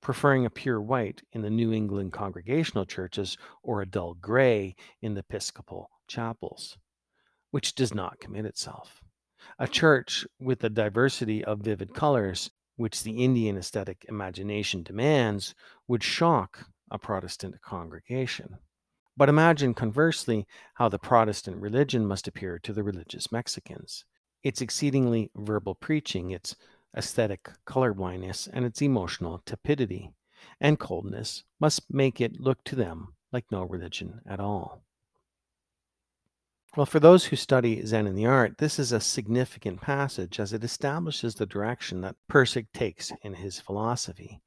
preferring 0.00 0.46
a 0.46 0.50
pure 0.50 0.80
white 0.80 1.22
in 1.32 1.42
the 1.42 1.50
New 1.50 1.72
England 1.72 2.12
Congregational 2.12 2.86
churches 2.86 3.36
or 3.62 3.82
a 3.82 3.86
dull 3.86 4.14
gray 4.14 4.76
in 5.02 5.14
the 5.14 5.20
Episcopal 5.20 5.90
chapels, 6.06 6.78
which 7.50 7.74
does 7.74 7.92
not 7.92 8.18
commit 8.18 8.46
itself. 8.46 9.02
A 9.58 9.68
church 9.68 10.26
with 10.40 10.64
a 10.64 10.70
diversity 10.70 11.44
of 11.44 11.60
vivid 11.60 11.92
colors, 11.92 12.50
which 12.76 13.02
the 13.02 13.22
Indian 13.22 13.58
aesthetic 13.58 14.06
imagination 14.08 14.82
demands, 14.82 15.54
would 15.86 16.02
shock 16.02 16.66
a 16.90 16.98
Protestant 16.98 17.60
congregation. 17.60 18.56
But 19.16 19.28
imagine 19.28 19.74
conversely 19.74 20.46
how 20.74 20.88
the 20.88 20.98
Protestant 20.98 21.58
religion 21.58 22.06
must 22.06 22.26
appear 22.26 22.58
to 22.60 22.72
the 22.72 22.82
religious 22.82 23.30
Mexicans. 23.30 24.04
Its 24.44 24.60
exceedingly 24.60 25.30
verbal 25.34 25.74
preaching, 25.74 26.30
its 26.30 26.54
aesthetic 26.96 27.50
colorblindness, 27.66 28.48
and 28.52 28.64
its 28.64 28.80
emotional 28.80 29.42
tepidity 29.44 30.12
and 30.60 30.78
coldness 30.78 31.42
must 31.58 31.82
make 31.90 32.20
it 32.20 32.38
look 32.38 32.62
to 32.62 32.76
them 32.76 33.14
like 33.32 33.50
no 33.50 33.64
religion 33.64 34.20
at 34.26 34.38
all. 34.38 34.84
Well, 36.76 36.86
for 36.86 37.00
those 37.00 37.24
who 37.26 37.36
study 37.36 37.86
Zen 37.86 38.06
and 38.06 38.18
the 38.18 38.26
art, 38.26 38.58
this 38.58 38.78
is 38.78 38.90
a 38.92 39.00
significant 39.00 39.80
passage 39.80 40.40
as 40.40 40.52
it 40.52 40.64
establishes 40.64 41.36
the 41.36 41.46
direction 41.46 42.00
that 42.00 42.16
Pirsig 42.28 42.66
takes 42.74 43.12
in 43.22 43.34
his 43.34 43.60
philosophy 43.60 44.40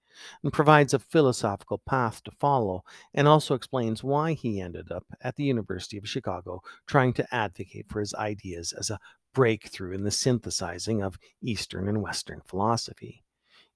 and 0.44 0.52
provides 0.52 0.94
a 0.94 1.00
philosophical 1.00 1.78
path 1.78 2.24
to 2.24 2.32
follow, 2.32 2.84
and 3.14 3.28
also 3.28 3.54
explains 3.54 4.04
why 4.04 4.34
he 4.34 4.60
ended 4.60 4.92
up 4.92 5.06
at 5.22 5.36
the 5.36 5.44
University 5.44 5.98
of 5.98 6.10
Chicago 6.10 6.62
trying 6.86 7.14
to 7.14 7.34
advocate 7.34 7.86
for 7.88 8.00
his 8.00 8.14
ideas 8.16 8.74
as 8.74 8.90
a 8.90 9.00
breakthrough 9.38 9.94
in 9.94 10.04
the 10.04 10.10
synthesizing 10.10 11.04
of 11.04 11.20
Eastern 11.44 11.88
and 11.88 12.02
Western 12.02 12.42
philosophy. 12.44 13.24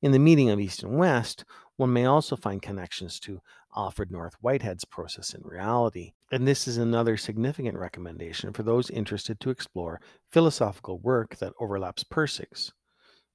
In 0.01 0.11
the 0.11 0.17
meeting 0.17 0.49
of 0.49 0.59
East 0.59 0.81
and 0.81 0.97
West, 0.97 1.45
one 1.75 1.93
may 1.93 2.05
also 2.05 2.35
find 2.35 2.63
connections 2.63 3.19
to 3.19 3.41
Alfred 3.77 4.09
North 4.09 4.33
Whitehead's 4.41 4.85
process 4.85 5.35
and 5.35 5.45
reality, 5.45 6.13
and 6.31 6.47
this 6.47 6.67
is 6.67 6.77
another 6.77 7.15
significant 7.15 7.77
recommendation 7.77 8.53
for 8.53 8.63
those 8.63 8.89
interested 8.89 9.39
to 9.39 9.51
explore 9.51 10.01
philosophical 10.31 10.97
work 10.97 11.35
that 11.35 11.53
overlaps 11.59 12.03
Pirsig's. 12.03 12.73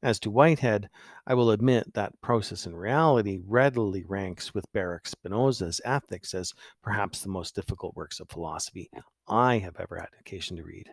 As 0.03 0.19
to 0.19 0.29
Whitehead, 0.29 0.91
I 1.29 1.35
will 1.35 1.53
admit 1.53 1.95
that 1.95 2.21
Process 2.23 2.67
and 2.67 2.77
Reality 2.77 3.39
readily 3.47 4.03
ranks 4.03 4.53
with 4.53 4.73
Baruch 4.73 5.07
Spinoza's 5.07 5.81
Ethics 5.85 6.35
as 6.35 6.55
perhaps 6.83 7.23
the 7.23 7.29
most 7.29 7.55
difficult 7.55 7.95
works 7.95 8.19
of 8.19 8.29
philosophy 8.29 8.91
I 9.29 9.59
have 9.59 9.77
ever 9.79 10.01
had 10.01 10.09
occasion 10.19 10.57
to 10.57 10.65
read. 10.65 10.91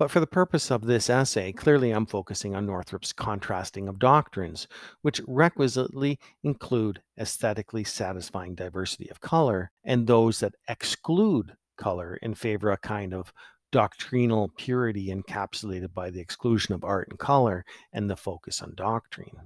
But 0.00 0.10
for 0.10 0.20
the 0.20 0.26
purpose 0.26 0.70
of 0.70 0.86
this 0.86 1.10
essay, 1.10 1.52
clearly 1.52 1.90
I'm 1.90 2.06
focusing 2.06 2.54
on 2.54 2.64
Northrop's 2.64 3.12
contrasting 3.12 3.86
of 3.86 3.98
doctrines, 3.98 4.66
which 5.02 5.20
requisitely 5.28 6.18
include 6.42 7.02
aesthetically 7.18 7.84
satisfying 7.84 8.54
diversity 8.54 9.10
of 9.10 9.20
color 9.20 9.70
and 9.84 10.06
those 10.06 10.40
that 10.40 10.54
exclude 10.68 11.54
color 11.76 12.16
in 12.22 12.34
favor 12.34 12.70
of 12.70 12.78
a 12.82 12.88
kind 12.88 13.12
of 13.12 13.30
doctrinal 13.72 14.50
purity 14.56 15.08
encapsulated 15.08 15.92
by 15.92 16.08
the 16.08 16.20
exclusion 16.20 16.74
of 16.74 16.82
art 16.82 17.08
and 17.10 17.18
color 17.18 17.62
and 17.92 18.08
the 18.08 18.16
focus 18.16 18.62
on 18.62 18.72
doctrine. 18.76 19.36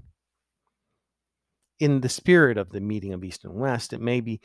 In 1.81 2.01
the 2.01 2.09
spirit 2.09 2.59
of 2.59 2.71
the 2.71 2.81
meeting 2.81 3.13
of 3.13 3.25
East 3.25 3.43
and 3.45 3.55
West, 3.55 3.93
it 3.93 4.01
may 4.01 4.21
be 4.21 4.41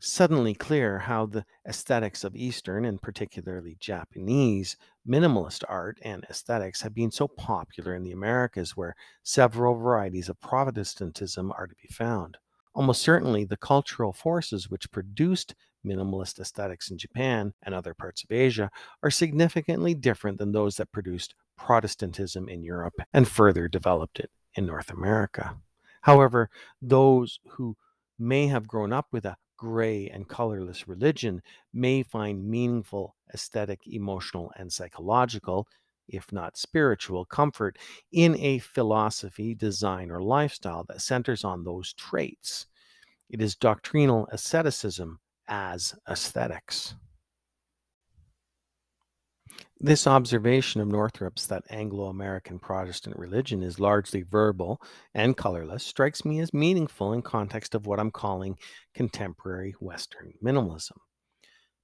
suddenly 0.00 0.54
clear 0.54 0.98
how 0.98 1.26
the 1.26 1.44
aesthetics 1.68 2.24
of 2.24 2.34
Eastern 2.34 2.84
and 2.84 3.00
particularly 3.00 3.76
Japanese 3.78 4.76
minimalist 5.06 5.62
art 5.68 5.98
and 6.02 6.24
aesthetics 6.30 6.82
have 6.82 6.94
been 6.94 7.10
so 7.10 7.28
popular 7.28 7.94
in 7.94 8.02
the 8.02 8.12
Americas, 8.12 8.76
where 8.76 8.96
several 9.22 9.74
varieties 9.74 10.28
of 10.28 10.40
Protestantism 10.40 11.52
are 11.52 11.66
to 11.66 11.74
be 11.80 11.88
found. 11.88 12.38
Almost 12.74 13.02
certainly, 13.02 13.44
the 13.44 13.56
cultural 13.56 14.12
forces 14.12 14.70
which 14.70 14.90
produced 14.90 15.54
minimalist 15.84 16.38
aesthetics 16.38 16.90
in 16.90 16.98
Japan 16.98 17.52
and 17.62 17.74
other 17.74 17.94
parts 17.94 18.24
of 18.24 18.30
Asia 18.30 18.70
are 19.02 19.10
significantly 19.10 19.94
different 19.94 20.38
than 20.38 20.52
those 20.52 20.76
that 20.76 20.92
produced 20.92 21.34
Protestantism 21.56 22.48
in 22.48 22.62
Europe 22.62 22.94
and 23.12 23.28
further 23.28 23.68
developed 23.68 24.18
it 24.18 24.30
in 24.54 24.66
North 24.66 24.90
America. 24.90 25.56
However, 26.02 26.48
those 26.80 27.38
who 27.50 27.76
may 28.18 28.46
have 28.46 28.68
grown 28.68 28.92
up 28.92 29.06
with 29.12 29.24
a 29.24 29.36
gray 29.60 30.08
and 30.08 30.26
colorless 30.26 30.88
religion 30.88 31.42
may 31.70 32.02
find 32.02 32.48
meaningful 32.48 33.14
aesthetic, 33.34 33.80
emotional, 33.86 34.50
and 34.56 34.72
psychological, 34.72 35.68
if 36.08 36.32
not 36.32 36.56
spiritual, 36.56 37.26
comfort 37.26 37.76
in 38.10 38.34
a 38.38 38.58
philosophy, 38.58 39.54
design, 39.54 40.10
or 40.10 40.22
lifestyle 40.22 40.82
that 40.88 41.02
centers 41.02 41.44
on 41.44 41.62
those 41.62 41.92
traits. 41.92 42.64
It 43.28 43.42
is 43.42 43.54
doctrinal 43.54 44.26
asceticism 44.32 45.20
as 45.46 45.94
aesthetics. 46.08 46.94
This 49.82 50.06
observation 50.06 50.82
of 50.82 50.88
Northrop's 50.88 51.46
that 51.46 51.64
Anglo 51.70 52.08
American 52.08 52.58
Protestant 52.58 53.16
religion 53.16 53.62
is 53.62 53.80
largely 53.80 54.20
verbal 54.20 54.78
and 55.14 55.38
colorless 55.38 55.82
strikes 55.82 56.22
me 56.22 56.38
as 56.40 56.52
meaningful 56.52 57.14
in 57.14 57.22
context 57.22 57.74
of 57.74 57.86
what 57.86 57.98
I'm 57.98 58.10
calling 58.10 58.58
contemporary 58.92 59.72
Western 59.80 60.34
minimalism. 60.44 60.98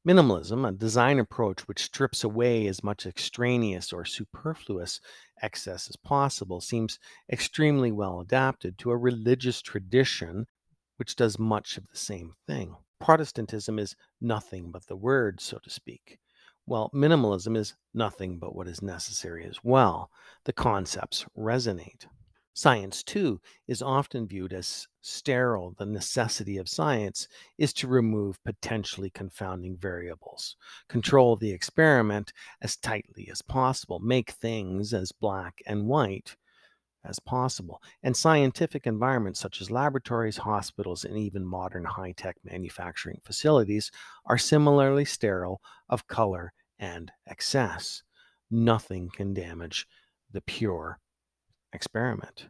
Minimalism, 0.06 0.68
a 0.68 0.72
design 0.72 1.18
approach 1.18 1.66
which 1.66 1.84
strips 1.84 2.22
away 2.22 2.66
as 2.66 2.84
much 2.84 3.06
extraneous 3.06 3.94
or 3.94 4.04
superfluous 4.04 5.00
excess 5.40 5.88
as 5.88 5.96
possible, 5.96 6.60
seems 6.60 6.98
extremely 7.32 7.92
well 7.92 8.20
adapted 8.20 8.76
to 8.76 8.90
a 8.90 8.96
religious 8.98 9.62
tradition 9.62 10.46
which 10.98 11.16
does 11.16 11.38
much 11.38 11.78
of 11.78 11.88
the 11.88 11.96
same 11.96 12.34
thing. 12.46 12.76
Protestantism 13.00 13.78
is 13.78 13.96
nothing 14.20 14.70
but 14.70 14.86
the 14.86 14.96
word, 14.96 15.40
so 15.40 15.58
to 15.64 15.70
speak. 15.70 16.18
Well, 16.66 16.90
minimalism 16.92 17.56
is 17.56 17.74
nothing 17.94 18.38
but 18.38 18.54
what 18.54 18.66
is 18.66 18.82
necessary 18.82 19.46
as 19.46 19.62
well. 19.62 20.10
The 20.44 20.52
concepts 20.52 21.24
resonate. 21.38 22.06
Science, 22.54 23.02
too, 23.02 23.40
is 23.68 23.82
often 23.82 24.26
viewed 24.26 24.52
as 24.52 24.88
sterile. 25.00 25.74
The 25.78 25.86
necessity 25.86 26.56
of 26.56 26.68
science 26.68 27.28
is 27.58 27.72
to 27.74 27.86
remove 27.86 28.42
potentially 28.44 29.10
confounding 29.10 29.76
variables, 29.76 30.56
control 30.88 31.36
the 31.36 31.52
experiment 31.52 32.32
as 32.62 32.76
tightly 32.76 33.28
as 33.30 33.42
possible, 33.42 34.00
make 34.00 34.30
things 34.30 34.92
as 34.92 35.12
black 35.12 35.62
and 35.66 35.86
white 35.86 36.34
as 37.08 37.18
possible. 37.18 37.82
And 38.02 38.16
scientific 38.16 38.86
environments 38.86 39.40
such 39.40 39.60
as 39.60 39.70
laboratories, 39.70 40.36
hospitals, 40.36 41.04
and 41.04 41.16
even 41.16 41.44
modern 41.44 41.84
high 41.84 42.12
tech 42.12 42.36
manufacturing 42.44 43.20
facilities 43.24 43.90
are 44.26 44.38
similarly 44.38 45.04
sterile 45.04 45.60
of 45.88 46.06
color 46.06 46.52
and 46.78 47.10
excess. 47.26 48.02
Nothing 48.50 49.10
can 49.10 49.34
damage 49.34 49.86
the 50.32 50.40
pure 50.40 50.98
experiment. 51.72 52.48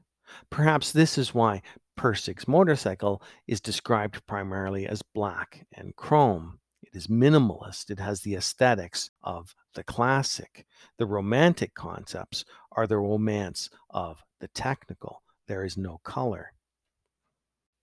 Perhaps 0.50 0.92
this 0.92 1.16
is 1.18 1.34
why 1.34 1.62
Pirsig's 1.96 2.48
motorcycle 2.48 3.22
is 3.46 3.60
described 3.60 4.26
primarily 4.26 4.86
as 4.86 5.02
black 5.14 5.66
and 5.72 5.94
chrome. 5.96 6.58
It 6.86 6.96
is 6.96 7.08
minimalist. 7.08 7.90
It 7.90 7.98
has 7.98 8.20
the 8.20 8.36
aesthetics 8.36 9.10
of 9.22 9.54
the 9.74 9.82
classic. 9.82 10.66
The 10.98 11.06
romantic 11.06 11.74
concepts 11.74 12.44
are 12.72 12.86
the 12.86 12.98
romance 12.98 13.68
of 13.90 14.22
the 14.40 14.48
technical. 14.48 15.22
There 15.48 15.64
is 15.64 15.76
no 15.76 15.98
color. 16.04 16.52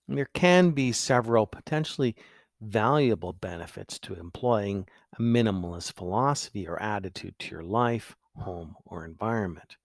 There 0.08 0.28
can 0.34 0.70
be 0.70 0.92
several 0.92 1.46
potentially 1.46 2.16
valuable 2.60 3.32
benefits 3.32 3.98
to 4.00 4.14
employing 4.14 4.88
a 5.18 5.22
minimalist 5.22 5.94
philosophy 5.94 6.66
or 6.66 6.80
attitude 6.80 7.38
to 7.38 7.50
your 7.50 7.64
life, 7.64 8.16
home, 8.36 8.74
or 8.84 9.04
environment. 9.04 9.76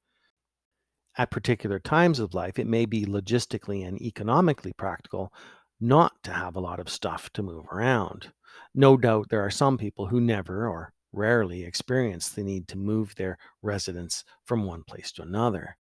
At 1.18 1.32
particular 1.32 1.80
times 1.80 2.20
of 2.20 2.34
life, 2.34 2.58
it 2.60 2.68
may 2.68 2.86
be 2.86 3.06
logistically 3.06 3.86
and 3.86 4.02
economically 4.02 4.72
practical 4.74 5.34
not 5.80 6.14
to 6.24 6.32
have 6.32 6.56
a 6.56 6.60
lot 6.60 6.80
of 6.80 6.90
stuff 6.90 7.30
to 7.32 7.44
move 7.44 7.66
around. 7.72 8.32
No 8.74 8.98
doubt 8.98 9.30
there 9.30 9.46
are 9.46 9.50
some 9.50 9.78
people 9.78 10.08
who 10.08 10.20
never 10.22 10.68
or 10.68 10.94
rarely 11.12 11.64
experience 11.64 12.30
the 12.30 12.44
need 12.44 12.68
to 12.68 12.78
move 12.78 13.16
their 13.16 13.38
residence 13.62 14.24
from 14.46 14.66
one 14.66 14.84
place 14.84 15.12
to 15.14 15.22
another. 15.22 15.78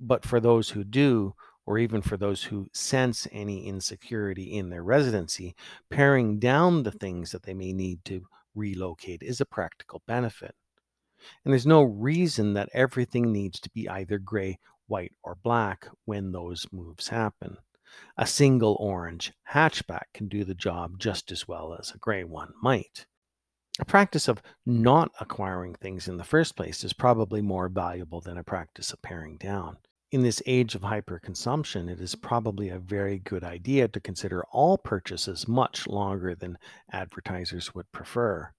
But 0.00 0.24
for 0.24 0.40
those 0.40 0.70
who 0.70 0.84
do, 0.84 1.34
or 1.66 1.78
even 1.78 2.02
for 2.02 2.16
those 2.16 2.42
who 2.42 2.68
sense 2.72 3.28
any 3.30 3.66
insecurity 3.66 4.54
in 4.54 4.70
their 4.70 4.82
residency, 4.82 5.54
paring 5.90 6.38
down 6.38 6.82
the 6.82 6.90
things 6.90 7.30
that 7.30 7.44
they 7.44 7.54
may 7.54 7.72
need 7.72 8.04
to 8.06 8.26
relocate 8.54 9.22
is 9.22 9.40
a 9.40 9.46
practical 9.46 10.02
benefit. 10.06 10.54
And 11.44 11.52
there's 11.52 11.66
no 11.66 11.82
reason 11.82 12.54
that 12.54 12.68
everything 12.72 13.32
needs 13.32 13.60
to 13.60 13.70
be 13.70 13.88
either 13.88 14.18
gray, 14.18 14.58
white, 14.88 15.12
or 15.22 15.36
black 15.36 15.86
when 16.04 16.32
those 16.32 16.66
moves 16.72 17.08
happen. 17.08 17.56
A 18.16 18.26
single 18.26 18.76
orange 18.80 19.32
hatchback 19.52 20.12
can 20.14 20.28
do 20.28 20.44
the 20.44 20.54
job 20.54 20.98
just 20.98 21.30
as 21.32 21.48
well 21.48 21.76
as 21.78 21.90
a 21.90 21.98
gray 21.98 22.24
one 22.24 22.52
might. 22.62 23.06
A 23.80 23.84
practice 23.84 24.28
of 24.28 24.42
not 24.66 25.10
acquiring 25.20 25.74
things 25.74 26.06
in 26.06 26.18
the 26.18 26.24
first 26.24 26.56
place 26.56 26.84
is 26.84 26.92
probably 26.92 27.40
more 27.40 27.68
valuable 27.68 28.20
than 28.20 28.36
a 28.36 28.44
practice 28.44 28.92
of 28.92 29.00
paring 29.02 29.38
down. 29.38 29.78
In 30.10 30.20
this 30.20 30.42
age 30.44 30.74
of 30.74 30.82
hyperconsumption, 30.82 31.90
it 31.90 31.98
is 31.98 32.14
probably 32.14 32.68
a 32.68 32.78
very 32.78 33.18
good 33.18 33.42
idea 33.42 33.88
to 33.88 34.00
consider 34.00 34.44
all 34.52 34.76
purchases 34.76 35.48
much 35.48 35.86
longer 35.86 36.34
than 36.34 36.58
advertisers 36.92 37.74
would 37.74 37.90
prefer. 37.92 38.52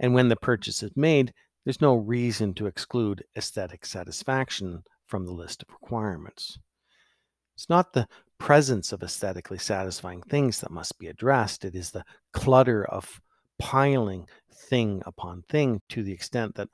And 0.00 0.12
when 0.12 0.28
the 0.28 0.34
purchase 0.34 0.82
is 0.82 0.96
made, 0.96 1.32
there's 1.64 1.80
no 1.80 1.94
reason 1.94 2.52
to 2.54 2.66
exclude 2.66 3.24
aesthetic 3.36 3.86
satisfaction 3.86 4.82
from 5.06 5.24
the 5.24 5.32
list 5.32 5.62
of 5.62 5.68
requirements. 5.70 6.58
It's 7.54 7.68
not 7.68 7.92
the 7.92 8.08
presence 8.38 8.92
of 8.92 9.02
aesthetically 9.02 9.58
satisfying 9.58 10.22
things 10.22 10.60
that 10.60 10.70
must 10.70 10.98
be 10.98 11.08
addressed, 11.08 11.64
it 11.64 11.74
is 11.74 11.90
the 11.90 12.04
clutter 12.32 12.84
of 12.84 13.20
piling 13.58 14.26
thing 14.52 15.02
upon 15.06 15.42
thing 15.48 15.80
to 15.88 16.02
the 16.02 16.12
extent 16.12 16.54
that 16.54 16.68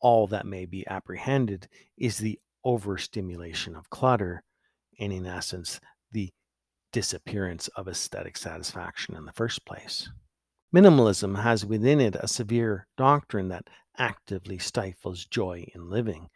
all 0.00 0.26
that 0.26 0.46
may 0.46 0.66
be 0.66 0.86
apprehended 0.86 1.68
is 1.96 2.18
the 2.18 2.38
overstimulation 2.64 3.76
of 3.76 3.90
clutter 3.90 4.42
and, 4.98 5.12
in 5.12 5.26
essence, 5.26 5.80
the 6.12 6.30
disappearance 6.92 7.68
of 7.68 7.88
aesthetic 7.88 8.36
satisfaction 8.36 9.16
in 9.16 9.24
the 9.24 9.32
first 9.32 9.64
place. 9.64 10.08
Minimalism 10.74 11.42
has 11.42 11.64
within 11.64 12.00
it 12.00 12.16
a 12.16 12.28
severe 12.28 12.86
doctrine 12.96 13.48
that 13.48 13.68
actively 13.96 14.58
stifles 14.58 15.24
joy 15.24 15.66
in 15.74 15.88
living. 15.88 16.28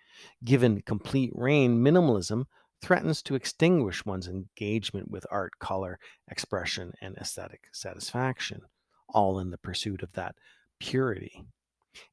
Given 0.45 0.83
complete 0.83 1.33
reign, 1.35 1.83
minimalism 1.83 2.45
threatens 2.81 3.23
to 3.23 3.35
extinguish 3.35 4.05
one's 4.05 4.29
engagement 4.29 5.11
with 5.11 5.27
art, 5.31 5.59
color, 5.59 5.99
expression, 6.29 6.93
and 7.01 7.17
aesthetic 7.17 7.69
satisfaction, 7.73 8.63
all 9.09 9.39
in 9.39 9.51
the 9.51 9.59
pursuit 9.59 10.03
of 10.03 10.13
that 10.13 10.37
purity. 10.79 11.45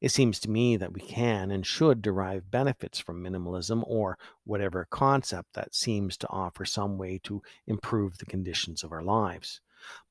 It 0.01 0.09
seems 0.09 0.39
to 0.39 0.49
me 0.49 0.77
that 0.77 0.93
we 0.93 1.01
can 1.01 1.51
and 1.51 1.65
should 1.65 2.01
derive 2.01 2.49
benefits 2.49 2.97
from 2.97 3.23
minimalism 3.23 3.83
or 3.85 4.17
whatever 4.43 4.87
concept 4.89 5.53
that 5.53 5.75
seems 5.75 6.17
to 6.17 6.29
offer 6.29 6.65
some 6.65 6.97
way 6.97 7.19
to 7.23 7.43
improve 7.67 8.17
the 8.17 8.25
conditions 8.25 8.83
of 8.83 8.91
our 8.91 9.03
lives. 9.03 9.61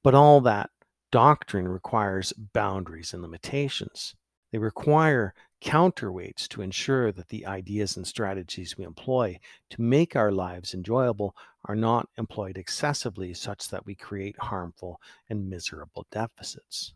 But 0.02 0.14
all 0.14 0.40
that 0.42 0.70
doctrine 1.10 1.66
requires 1.66 2.32
boundaries 2.32 3.12
and 3.12 3.22
limitations. 3.22 4.14
They 4.52 4.58
require 4.58 5.34
counterweights 5.64 6.46
to 6.46 6.60
ensure 6.60 7.10
that 7.10 7.28
the 7.28 7.46
ideas 7.46 7.96
and 7.96 8.06
strategies 8.06 8.76
we 8.76 8.84
employ 8.84 9.38
to 9.70 9.80
make 9.80 10.14
our 10.14 10.30
lives 10.30 10.74
enjoyable 10.74 11.34
are 11.64 11.74
not 11.74 12.08
employed 12.18 12.58
excessively 12.58 13.32
such 13.32 13.70
that 13.70 13.86
we 13.86 13.94
create 13.94 14.36
harmful 14.38 15.00
and 15.30 15.48
miserable 15.48 16.06
deficits. 16.10 16.92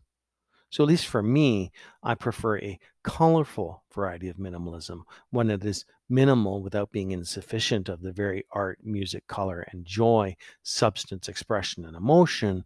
So, 0.69 0.83
at 0.83 0.89
least 0.89 1.07
for 1.07 1.23
me, 1.23 1.71
I 2.03 2.13
prefer 2.13 2.59
a 2.59 2.79
colorful 3.03 3.83
variety 3.91 4.29
of 4.29 4.37
minimalism, 4.37 5.01
one 5.31 5.47
that 5.47 5.65
is 5.65 5.83
minimal 6.07 6.61
without 6.61 6.91
being 6.91 7.09
insufficient 7.09 7.89
of 7.89 8.01
the 8.01 8.11
very 8.11 8.45
art, 8.51 8.77
music, 8.83 9.25
color, 9.25 9.65
and 9.71 9.83
joy, 9.83 10.35
substance, 10.61 11.27
expression, 11.27 11.85
and 11.85 11.95
emotion 11.95 12.65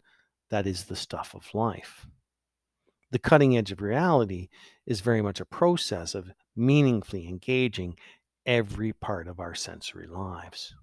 that 0.50 0.66
is 0.66 0.84
the 0.84 0.96
stuff 0.96 1.34
of 1.34 1.54
life. 1.54 2.06
The 3.14 3.20
cutting 3.20 3.56
edge 3.56 3.70
of 3.70 3.80
reality 3.80 4.48
is 4.86 5.00
very 5.00 5.22
much 5.22 5.38
a 5.38 5.44
process 5.44 6.16
of 6.16 6.32
meaningfully 6.56 7.28
engaging 7.28 7.96
every 8.44 8.92
part 8.92 9.28
of 9.28 9.38
our 9.38 9.54
sensory 9.54 10.08
lives. 10.08 10.74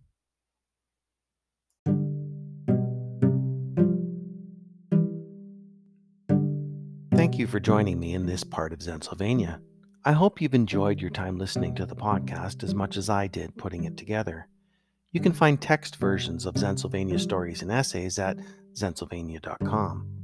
Thank 7.14 7.38
you 7.38 7.48
for 7.48 7.60
joining 7.60 8.00
me 8.00 8.14
in 8.14 8.26
this 8.28 8.46
part 8.46 8.72
of 8.72 8.80
Zensylvania. 8.80 9.60
I 10.06 10.14
hope 10.14 10.40
you've 10.40 10.56
enjoyed 10.56 11.02
your 11.02 11.12
time 11.12 11.38
listening 11.38 11.76
to 11.76 11.86
the 11.86 11.98
podcast 11.98 12.64
as 12.64 12.74
much 12.74 12.96
as 12.96 13.10
I 13.10 13.28
did 13.28 13.58
putting 13.58 13.84
it 13.84 13.98
together. 13.98 14.48
You 15.12 15.20
can 15.20 15.34
find 15.34 15.60
text 15.60 15.98
versions 15.98 16.46
of 16.46 16.56
Zensylvania 16.56 17.20
stories 17.20 17.62
and 17.62 17.70
essays 17.70 18.18
at 18.18 18.38
zensylvania.com. 18.74 20.21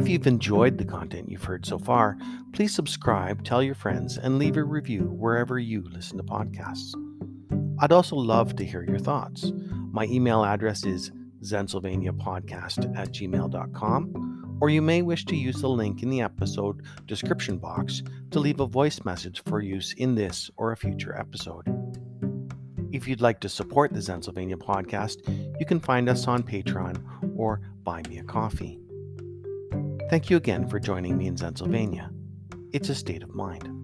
If 0.00 0.08
you've 0.08 0.26
enjoyed 0.26 0.78
the 0.78 0.86
content 0.86 1.28
you've 1.28 1.44
heard 1.44 1.66
so 1.66 1.78
far, 1.78 2.16
please 2.54 2.74
subscribe, 2.74 3.44
tell 3.44 3.62
your 3.62 3.74
friends, 3.74 4.16
and 4.16 4.38
leave 4.38 4.56
a 4.56 4.64
review 4.64 5.02
wherever 5.02 5.58
you 5.58 5.84
listen 5.90 6.16
to 6.16 6.24
podcasts. 6.24 6.94
I'd 7.80 7.92
also 7.92 8.16
love 8.16 8.56
to 8.56 8.64
hear 8.64 8.82
your 8.82 8.98
thoughts. 8.98 9.52
My 9.92 10.06
email 10.06 10.42
address 10.42 10.86
is 10.86 11.12
zensylvaniapodcast 11.42 12.96
at 12.98 13.12
gmail.com 13.12 14.58
or 14.62 14.70
you 14.70 14.80
may 14.80 15.02
wish 15.02 15.26
to 15.26 15.36
use 15.36 15.60
the 15.60 15.68
link 15.68 16.02
in 16.02 16.08
the 16.08 16.22
episode 16.22 16.80
description 17.04 17.58
box 17.58 18.02
to 18.30 18.40
leave 18.40 18.60
a 18.60 18.66
voice 18.66 19.04
message 19.04 19.42
for 19.44 19.60
use 19.60 19.92
in 19.98 20.14
this 20.14 20.50
or 20.56 20.72
a 20.72 20.78
future 20.78 21.14
episode. 21.14 21.66
If 22.90 23.06
you'd 23.06 23.20
like 23.20 23.40
to 23.40 23.50
support 23.50 23.92
the 23.92 24.00
Zensylvania 24.00 24.56
podcast, 24.56 25.18
you 25.60 25.66
can 25.66 25.78
find 25.78 26.08
us 26.08 26.26
on 26.26 26.42
Patreon 26.42 27.36
or 27.36 27.60
buy 27.84 28.00
me 28.08 28.16
a 28.16 28.24
coffee. 28.24 28.79
Thank 30.10 30.28
you 30.28 30.36
again 30.36 30.66
for 30.66 30.80
joining 30.80 31.16
me 31.16 31.28
in 31.28 31.36
Zensylvania. 31.36 32.10
It's 32.72 32.88
a 32.88 32.96
state 32.96 33.22
of 33.22 33.32
mind. 33.32 33.79